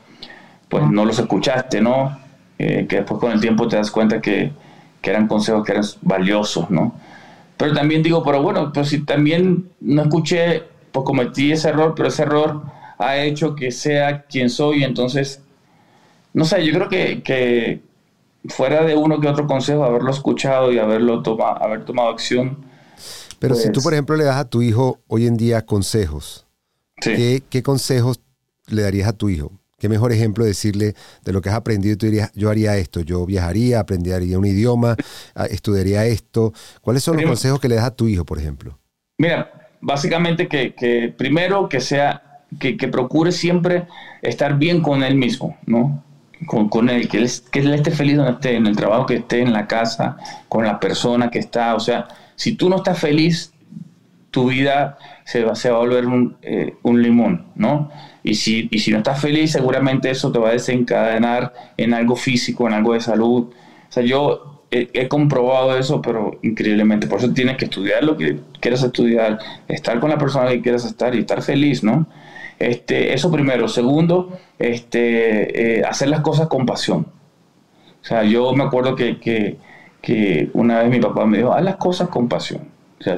pues 0.69 0.89
no 0.89 1.05
los 1.05 1.19
escuchaste, 1.19 1.81
¿no? 1.81 2.19
Eh, 2.57 2.85
que 2.87 2.97
después 2.97 3.19
con 3.19 3.31
el 3.31 3.41
tiempo 3.41 3.67
te 3.67 3.75
das 3.75 3.91
cuenta 3.91 4.21
que, 4.21 4.51
eran 5.03 5.27
consejos 5.27 5.65
que 5.65 5.71
eran 5.71 5.85
valiosos, 6.01 6.69
¿no? 6.69 6.93
Pero 7.57 7.73
también 7.73 8.03
digo, 8.03 8.23
pero 8.23 8.43
bueno, 8.43 8.71
pues 8.71 8.89
si 8.89 9.03
también 9.03 9.69
no 9.81 10.03
escuché, 10.03 10.63
pues 10.91 11.03
cometí 11.03 11.51
ese 11.51 11.69
error, 11.69 11.93
pero 11.95 12.09
ese 12.09 12.21
error 12.21 12.61
ha 12.99 13.17
hecho 13.17 13.55
que 13.55 13.71
sea 13.71 14.21
quien 14.23 14.51
soy, 14.51 14.83
entonces, 14.83 15.41
no 16.33 16.45
sé, 16.45 16.63
yo 16.63 16.73
creo 16.73 16.89
que, 16.89 17.23
que 17.23 17.81
fuera 18.45 18.83
de 18.83 18.95
uno 18.95 19.19
que 19.19 19.27
otro 19.27 19.47
consejo, 19.47 19.83
haberlo 19.83 20.11
escuchado 20.11 20.71
y 20.71 20.77
haberlo 20.77 21.23
tomado, 21.23 21.63
haber 21.63 21.85
tomado 21.85 22.09
acción, 22.09 22.69
pero 23.39 23.55
si 23.55 23.67
tú, 23.71 23.75
por 23.75 23.83
pues 23.83 23.93
ejemplo, 23.93 24.15
le 24.17 24.25
das 24.25 24.35
a 24.35 24.45
tu 24.45 24.61
hijo 24.61 24.99
hoy 25.07 25.25
en 25.25 25.37
día 25.37 25.65
consejos, 25.65 26.45
¿qué, 27.01 27.41
consejos 27.63 28.19
le 28.67 28.81
darías 28.81 29.07
a 29.07 29.13
tu 29.13 29.29
hijo? 29.29 29.51
Qué 29.79 29.89
mejor 29.89 30.11
ejemplo 30.11 30.45
decirle 30.45 30.93
de 31.23 31.33
lo 31.33 31.41
que 31.41 31.49
has 31.49 31.55
aprendido. 31.55 31.97
Tú 31.97 32.05
dirías, 32.05 32.31
yo 32.35 32.49
haría 32.49 32.77
esto, 32.77 33.01
yo 33.01 33.25
viajaría, 33.25 33.79
aprendería 33.79 34.37
un 34.37 34.45
idioma, 34.45 34.95
estudiaría 35.49 36.05
esto. 36.05 36.53
¿Cuáles 36.81 37.03
son 37.03 37.17
los 37.17 37.25
consejos 37.25 37.59
que 37.59 37.69
le 37.69 37.75
das 37.75 37.85
a 37.85 37.95
tu 37.95 38.07
hijo, 38.07 38.25
por 38.25 38.37
ejemplo? 38.37 38.77
Mira, 39.17 39.51
básicamente 39.81 40.47
que, 40.47 41.13
primero 41.17 41.69
que 41.69 41.79
sea, 41.79 42.43
que, 42.59 42.75
procure 42.87 43.31
siempre 43.31 43.87
estar 44.21 44.57
bien 44.57 44.81
con 44.81 45.03
él 45.03 45.15
mismo, 45.15 45.57
¿no? 45.65 46.03
Con, 46.47 46.89
él, 46.89 47.09
que 47.09 47.17
él, 47.17 47.29
que 47.51 47.59
él 47.59 47.73
esté 47.73 47.91
feliz 47.91 48.15
donde 48.15 48.31
esté, 48.31 48.55
en 48.55 48.65
el 48.65 48.75
trabajo 48.75 49.05
que 49.05 49.15
esté, 49.15 49.41
en 49.41 49.51
la 49.51 49.67
casa, 49.67 50.17
con 50.47 50.65
la 50.65 50.79
persona 50.79 51.29
que 51.29 51.39
está. 51.39 51.75
O 51.75 51.79
sea, 51.79 52.07
si 52.35 52.55
tú 52.55 52.69
no 52.69 52.77
estás 52.77 52.97
feliz, 52.97 53.51
tu 54.31 54.49
vida 54.49 54.97
se 55.25 55.43
va, 55.43 55.55
se 55.55 55.69
va 55.69 55.77
a 55.77 55.79
volver 55.79 56.05
un, 56.05 56.37
eh, 56.41 56.75
un 56.83 57.01
limón, 57.01 57.47
¿no? 57.55 57.91
Y 58.23 58.35
si, 58.35 58.67
y 58.71 58.79
si 58.79 58.91
no 58.91 58.97
estás 58.97 59.21
feliz, 59.21 59.51
seguramente 59.51 60.09
eso 60.09 60.31
te 60.31 60.39
va 60.39 60.49
a 60.49 60.53
desencadenar 60.53 61.53
en 61.77 61.93
algo 61.93 62.15
físico, 62.15 62.67
en 62.67 62.73
algo 62.73 62.93
de 62.93 63.01
salud. 63.01 63.43
O 63.43 63.91
sea, 63.91 64.03
yo 64.03 64.49
he, 64.71 65.07
comprobado 65.07 65.77
eso, 65.77 66.01
pero 66.01 66.37
increíblemente. 66.41 67.07
Por 67.07 67.19
eso 67.19 67.33
tienes 67.33 67.57
que 67.57 67.65
estudiar 67.65 68.03
lo 68.03 68.17
que 68.17 68.39
quieras 68.59 68.83
estudiar, 68.83 69.39
estar 69.67 69.99
con 69.99 70.09
la 70.09 70.17
persona 70.17 70.49
que 70.49 70.61
quieras 70.61 70.85
estar 70.85 71.15
y 71.15 71.19
estar 71.19 71.41
feliz, 71.41 71.83
¿no? 71.83 72.07
Este, 72.59 73.13
eso 73.13 73.31
primero. 73.31 73.67
Segundo, 73.67 74.37
este, 74.59 75.79
eh, 75.79 75.83
hacer 75.83 76.09
las 76.09 76.21
cosas 76.21 76.47
con 76.47 76.65
pasión. 76.65 77.07
O 78.01 78.05
sea, 78.05 78.23
yo 78.23 78.53
me 78.53 78.63
acuerdo 78.63 78.95
que, 78.95 79.19
que, 79.19 79.57
que, 80.01 80.49
una 80.53 80.79
vez 80.79 80.89
mi 80.89 80.99
papá 80.99 81.25
me 81.25 81.37
dijo, 81.37 81.53
haz 81.53 81.63
las 81.63 81.77
cosas 81.77 82.09
con 82.09 82.27
pasión. 82.29 82.63
O 82.99 83.03
sea, 83.03 83.15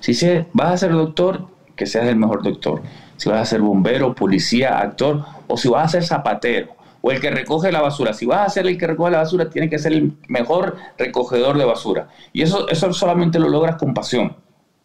si 0.00 0.14
se, 0.14 0.46
vas 0.52 0.72
a 0.72 0.76
ser 0.76 0.92
doctor, 0.92 1.46
que 1.74 1.86
seas 1.86 2.06
el 2.06 2.16
mejor 2.16 2.42
doctor. 2.42 2.82
Si 3.22 3.28
vas 3.28 3.42
a 3.42 3.44
ser 3.44 3.60
bombero, 3.60 4.16
policía, 4.16 4.80
actor, 4.80 5.24
o 5.46 5.56
si 5.56 5.68
vas 5.68 5.84
a 5.84 5.88
ser 5.88 6.02
zapatero 6.02 6.74
o 7.00 7.12
el 7.12 7.20
que 7.20 7.30
recoge 7.30 7.70
la 7.70 7.80
basura. 7.80 8.12
Si 8.14 8.26
vas 8.26 8.48
a 8.48 8.50
ser 8.50 8.66
el 8.66 8.76
que 8.76 8.84
recoge 8.84 9.12
la 9.12 9.18
basura, 9.18 9.48
tiene 9.48 9.70
que 9.70 9.78
ser 9.78 9.92
el 9.92 10.14
mejor 10.26 10.76
recogedor 10.98 11.56
de 11.56 11.64
basura. 11.64 12.08
Y 12.32 12.42
eso, 12.42 12.68
eso 12.68 12.92
solamente 12.92 13.38
lo 13.38 13.48
logras 13.48 13.76
con 13.76 13.94
pasión, 13.94 14.34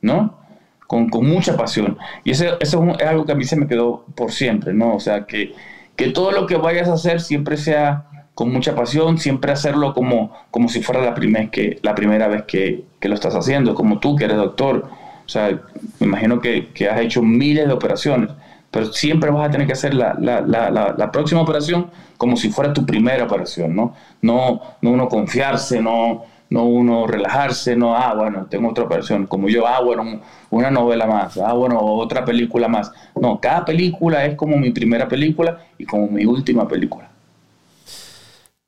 ¿no? 0.01 0.38
Con, 0.86 1.10
mucha 1.10 1.58
pasión. 1.58 1.98
Y 2.24 2.29
eso, 2.29 2.60
eso 2.60 2.86
es, 3.00 3.08
algo 3.08 3.25
que 3.25 3.32
a 3.32 3.36
mí 3.36 3.44
se 3.44 3.56
me 3.56 3.67
quedó 3.67 4.06
por 4.15 4.32
siempre, 4.32 4.72
¿no? 4.72 4.94
O 4.94 5.00
sea, 5.00 5.25
que, 5.25 5.53
que 5.96 6.10
todo 6.10 6.32
lo 6.32 6.46
que 6.46 6.58
vayas 6.58 6.89
a 6.89 6.94
hacer 6.94 7.22
siempre 7.22 7.58
sea 7.58 8.06
con 8.36 8.53
mucha 8.53 8.75
pasión, 8.75 9.17
siempre 9.17 9.51
hacerlo 9.51 9.96
como, 9.96 10.32
como 10.51 10.70
si 10.70 10.84
fuera 10.84 11.01
la, 11.01 11.15
primer, 11.15 11.50
que, 11.50 11.79
la 11.82 11.96
primera 11.96 12.27
vez 12.27 12.44
que, 12.44 12.86
que, 13.00 13.10
lo 13.10 13.15
estás 13.15 13.34
haciendo, 13.34 13.74
como 13.74 13.98
tú 13.98 14.15
que 14.15 14.25
eres 14.25 14.38
doctor. 14.38 14.91
O 15.27 15.29
sea, 15.29 15.60
me 16.00 16.07
imagino 16.07 16.39
que, 16.39 16.69
que 16.69 16.89
has 16.89 17.00
hecho 17.01 17.22
miles 17.22 17.67
de 17.67 17.74
operaciones 17.74 18.31
pero 18.72 18.91
siempre 18.91 19.29
vas 19.29 19.48
a 19.48 19.51
tener 19.51 19.65
que 19.65 19.74
hacer 19.74 19.93
la, 19.93 20.13
la, 20.19 20.41
la, 20.41 20.69
la, 20.69 21.12
próxima 21.12 21.41
operación 21.41 21.89
como 22.17 22.36
si 22.36 22.50
fuera 22.50 22.74
tu 22.74 22.86
primera 22.86 23.24
operación, 23.24 23.75
¿no? 23.75 23.96
No, 24.22 24.62
no 24.81 24.91
uno 24.91 25.07
confiarse, 25.07 25.81
no, 25.81 26.25
no 26.50 26.65
uno 26.65 27.07
relajarse, 27.07 27.75
no, 27.75 27.96
ah, 27.96 28.13
bueno, 28.13 28.46
tengo 28.50 28.69
otra 28.69 28.84
operación, 28.84 29.25
como 29.25 29.48
yo, 29.48 29.65
ah, 29.65 29.81
bueno, 29.81 30.22
una 30.50 30.69
novela 30.69 31.07
más, 31.07 31.38
ah, 31.38 31.53
bueno, 31.53 31.79
otra 31.79 32.25
película 32.25 32.67
más. 32.67 32.91
No, 33.15 33.39
cada 33.39 33.65
película 33.65 34.25
es 34.25 34.36
como 34.36 34.57
mi 34.57 34.72
primera 34.72 35.07
película 35.07 35.65
y 35.77 35.86
como 35.86 36.07
mi 36.07 36.25
última 36.25 36.67
película. 36.67 37.10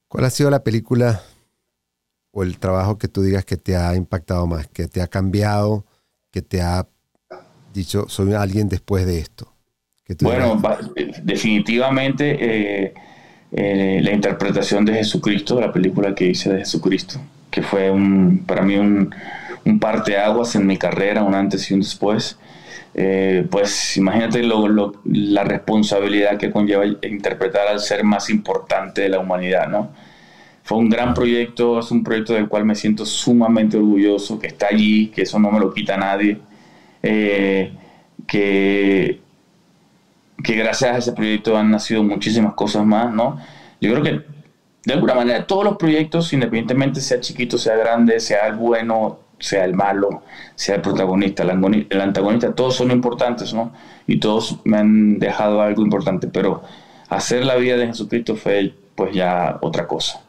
¿Cuál 0.08 0.25
ha 0.25 0.30
sido 0.30 0.50
la 0.50 0.63
película 0.63 1.22
o 2.32 2.44
el 2.44 2.58
trabajo 2.58 2.98
que 2.98 3.07
tú 3.07 3.22
digas 3.22 3.44
que 3.44 3.57
te 3.57 3.75
ha 3.75 3.96
impactado 3.96 4.48
más, 4.48 4.68
que 4.68 4.88
te 4.88 5.01
ha 5.01 5.07
cambiado, 5.07 5.86
que 6.31 6.42
te 6.42 6.61
ha 6.61 6.87
dicho, 7.74 8.05
soy 8.07 8.33
alguien 8.33 8.70
después 8.70 9.05
de 9.05 9.20
esto? 9.20 9.53
Bueno, 10.22 10.59
definitivamente 11.22 12.37
eh, 12.39 12.94
eh, 13.51 14.00
la 14.01 14.11
interpretación 14.11 14.83
de 14.83 14.96
Jesucristo, 14.96 15.59
la 15.61 15.72
película 15.72 16.15
que 16.15 16.25
hice 16.25 16.51
de 16.51 16.59
Jesucristo, 16.59 17.20
que 17.51 17.61
fue 17.61 17.92
un, 17.92 18.44
para 18.48 18.63
mí 18.63 18.75
un, 18.75 19.13
un 19.65 19.79
parteaguas 19.79 20.55
en 20.55 20.65
mi 20.65 20.77
carrera, 20.77 21.24
un 21.24 21.35
antes 21.35 21.70
y 21.70 21.75
un 21.75 21.81
después. 21.81 22.37
Eh, 22.96 23.46
pues 23.50 23.98
imagínate 23.98 24.42
la 24.44 25.44
responsabilidad 25.44 26.37
que 26.37 26.50
conlleva 26.50 26.85
interpretar 26.85 27.68
al 27.68 27.79
ser 27.79 28.03
más 28.03 28.31
importante 28.31 29.01
de 29.01 29.09
la 29.09 29.20
humanidad, 29.20 29.68
¿no? 29.68 29.92
Fue 30.70 30.77
un 30.77 30.88
gran 30.88 31.16
proyecto, 31.16 31.79
es 31.79 31.90
un 31.90 32.03
proyecto 32.03 32.34
del 32.34 32.48
cual 32.48 32.64
me 32.64 32.75
siento 32.75 33.03
sumamente 33.03 33.75
orgulloso, 33.75 34.38
que 34.38 34.46
está 34.46 34.68
allí, 34.68 35.08
que 35.08 35.24
eso 35.24 35.40
no 35.40 35.50
me 35.50 35.60
lo 35.60 35.74
quita 35.74 35.98
nadie, 35.98 36.38
que 37.01 37.74
que 40.44 40.55
gracias 40.55 40.92
a 40.92 40.98
ese 41.00 41.14
proyecto 41.14 41.58
han 41.58 41.72
nacido 41.72 42.03
muchísimas 42.03 42.53
cosas 42.53 42.86
más, 42.86 43.12
¿no? 43.12 43.40
Yo 43.82 43.92
creo 43.92 44.03
que 44.03 44.22
de 44.86 44.94
alguna 44.94 45.16
manera 45.16 45.48
todos 45.48 45.64
los 45.64 45.75
proyectos, 45.77 46.32
independientemente 46.34 47.01
sea 47.01 47.20
chiquito, 47.20 47.58
sea 47.58 47.75
grande, 47.75 48.20
sea 48.20 48.46
el 48.46 48.55
bueno, 48.55 49.18
sea 49.40 49.66
el 49.66 49.74
malo, 49.74 50.22
sea 50.53 50.75
el 50.75 50.82
protagonista, 50.82 51.42
el 51.42 51.50
antagonista, 52.00 52.53
todos 52.53 52.75
son 52.75 52.92
importantes, 52.92 53.55
¿no? 53.55 53.74
Y 54.05 54.20
todos 54.20 54.60
me 54.66 54.77
han 54.77 55.18
dejado 55.18 55.64
algo 55.64 55.82
importante, 55.82 56.27
pero 56.27 56.62
hacer 57.10 57.44
la 57.44 57.55
vida 57.55 57.75
de 57.75 57.88
Jesucristo 57.88 58.36
fue 58.36 58.72
pues 58.94 59.16
ya 59.16 59.58
otra 59.62 59.88
cosa. 59.88 60.22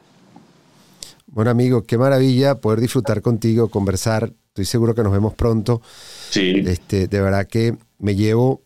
Bueno 1.33 1.51
amigo, 1.51 1.85
qué 1.85 1.97
maravilla 1.97 2.57
poder 2.57 2.81
disfrutar 2.81 3.23
contigo, 3.23 3.69
conversar. 3.69 4.33
Estoy 4.49 4.65
seguro 4.65 4.97
que 4.97 5.05
nos 5.05 5.13
vemos 5.13 5.35
pronto. 5.35 5.81
Sí. 6.29 6.63
Este, 6.67 7.07
de 7.07 7.21
verdad 7.21 7.47
que 7.47 7.77
me 7.99 8.17
llevo 8.17 8.65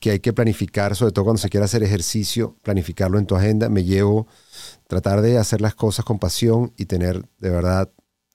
que 0.00 0.10
hay 0.10 0.18
que 0.18 0.32
planificar, 0.32 0.96
sobre 0.96 1.12
todo 1.12 1.24
cuando 1.24 1.40
se 1.40 1.48
quiere 1.48 1.64
hacer 1.64 1.84
ejercicio, 1.84 2.56
planificarlo 2.62 3.16
en 3.18 3.26
tu 3.26 3.36
agenda. 3.36 3.68
Me 3.68 3.84
llevo 3.84 4.26
tratar 4.88 5.22
de 5.22 5.38
hacer 5.38 5.60
las 5.60 5.76
cosas 5.76 6.04
con 6.04 6.18
pasión 6.18 6.72
y 6.76 6.86
tener 6.86 7.24
de 7.38 7.50
verdad 7.50 7.88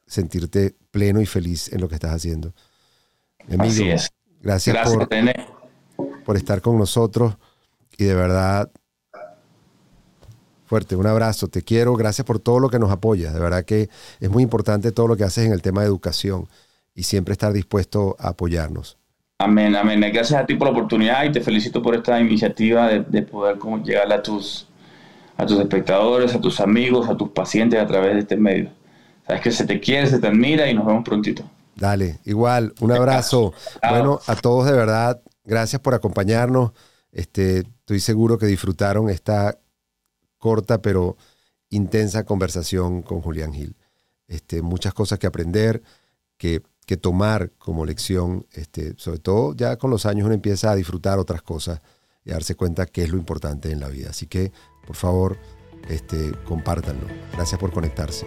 sentirte 0.07 0.75
pleno 0.91 1.19
y 1.19 1.25
feliz 1.25 1.71
en 1.73 1.81
lo 1.81 1.89
que 1.89 1.95
estás 1.95 2.11
haciendo. 2.11 2.53
Así 3.57 3.89
es. 3.89 4.09
Gracias, 4.41 4.89
por, 4.89 5.09
por 6.23 6.37
estar 6.37 6.61
con 6.61 6.77
nosotros 6.77 7.35
y 7.97 8.05
de 8.05 8.15
verdad 8.15 8.71
fuerte, 10.69 10.95
un 10.95 11.07
abrazo, 11.07 11.47
te 11.47 11.63
quiero, 11.63 11.95
gracias 11.95 12.25
por 12.25 12.37
todo 12.37 12.59
lo 12.59 12.69
que 12.69 12.77
nos 12.77 12.91
apoyas, 12.91 13.33
de 13.33 13.39
verdad 13.39 13.65
que 13.65 13.89
es 14.19 14.29
muy 14.29 14.43
importante 14.43 14.91
todo 14.91 15.07
lo 15.07 15.17
que 15.17 15.23
haces 15.23 15.47
en 15.47 15.51
el 15.51 15.63
tema 15.63 15.81
de 15.81 15.87
educación 15.87 16.47
y 16.93 17.03
siempre 17.03 17.31
estar 17.31 17.51
dispuesto 17.51 18.15
a 18.19 18.29
apoyarnos. 18.29 18.95
Amén, 19.39 19.75
amén. 19.75 19.99
Gracias 20.13 20.39
a 20.39 20.45
ti 20.45 20.53
por 20.53 20.67
la 20.67 20.73
oportunidad 20.73 21.23
y 21.23 21.31
te 21.31 21.41
felicito 21.41 21.81
por 21.81 21.95
esta 21.95 22.21
iniciativa 22.21 22.87
de, 22.87 23.21
poder 23.23 23.57
llegar 23.83 24.13
a 24.13 24.21
tus, 24.21 24.67
a 25.37 25.45
tus 25.47 25.59
espectadores, 25.59 26.35
a 26.35 26.39
tus 26.39 26.59
amigos, 26.59 27.09
a 27.09 27.17
tus 27.17 27.29
pacientes 27.29 27.79
a 27.79 27.87
través 27.87 28.13
de 28.13 28.19
este 28.19 28.37
medio. 28.37 28.69
Sabes 29.25 29.41
que 29.41 29.51
se 29.51 29.65
te 29.65 29.79
quiere, 29.79 30.05
se 30.05 30.19
te 30.19 30.27
admira 30.27 30.69
y 30.69 30.75
nos 30.75 30.85
vemos 30.85 31.03
prontito. 31.03 31.43
Dale, 31.75 32.19
igual, 32.25 32.75
un 32.79 32.91
abrazo. 32.91 33.53
Bueno, 33.89 34.19
a 34.27 34.35
todos 34.35 34.67
de 34.67 34.73
verdad, 34.73 35.19
gracias 35.45 35.81
por 35.81 35.95
acompañarnos. 35.95 36.73
Este, 37.11 37.59
estoy 37.59 38.01
seguro 38.01 38.37
que 38.37 38.45
disfrutaron 38.45 39.09
esta 39.09 39.57
corta 40.39 40.81
pero 40.81 41.17
intensa 41.69 42.23
conversación 42.23 43.03
con 43.03 43.21
Julián 43.21 43.53
Gil. 43.53 43.75
Este, 44.27 44.61
muchas 44.63 44.93
cosas 44.93 45.19
que 45.19 45.27
aprender, 45.27 45.83
que 46.37 46.61
tomar 46.97 47.51
como 47.59 47.85
lección, 47.85 48.47
este, 48.53 48.95
sobre 48.97 49.19
todo 49.19 49.53
ya 49.55 49.77
con 49.77 49.91
los 49.91 50.07
años 50.07 50.25
uno 50.25 50.33
empieza 50.33 50.71
a 50.71 50.75
disfrutar 50.75 51.19
otras 51.19 51.43
cosas 51.43 51.81
y 52.23 52.31
a 52.31 52.33
darse 52.33 52.55
cuenta 52.55 52.87
qué 52.87 53.03
es 53.03 53.09
lo 53.09 53.17
importante 53.17 53.71
en 53.71 53.79
la 53.79 53.89
vida. 53.89 54.09
Así 54.09 54.25
que, 54.25 54.51
por 54.87 54.95
favor, 54.95 55.37
este, 55.87 56.31
compártanlo. 56.45 57.07
Gracias 57.33 57.59
por 57.59 57.71
conectarse. 57.71 58.25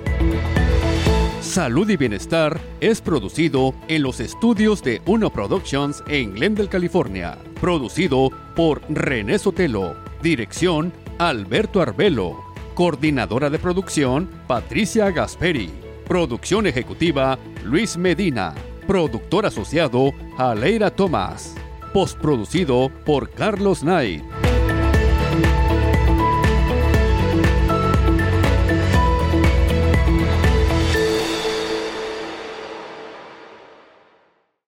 Salud 1.41 1.91
y 1.91 1.97
Bienestar 1.97 2.61
es 2.81 3.01
producido 3.01 3.75
en 3.89 4.03
los 4.03 4.21
estudios 4.21 4.83
de 4.83 5.03
Uno 5.07 5.31
Productions 5.31 6.03
en 6.07 6.35
Glendale, 6.35 6.69
California. 6.69 7.37
Producido 7.61 8.31
por 8.55 8.81
René 8.89 9.39
Sotelo. 9.39 9.97
Dirección 10.23 10.93
Alberto 11.29 11.81
Arbelo. 11.81 12.43
Coordinadora 12.75 13.49
de 13.49 13.61
producción 13.61 14.29
Patricia 14.49 15.09
Gasperi. 15.13 15.71
Producción 16.09 16.67
ejecutiva 16.67 17.39
Luis 17.63 17.97
Medina. 17.97 18.55
Productor 18.89 19.47
asociado 19.47 20.11
Aleira 20.37 20.91
Tomás. 20.91 21.55
Postproducido 21.93 22.91
por 23.05 23.31
Carlos 23.31 23.83
Knight. 23.83 24.42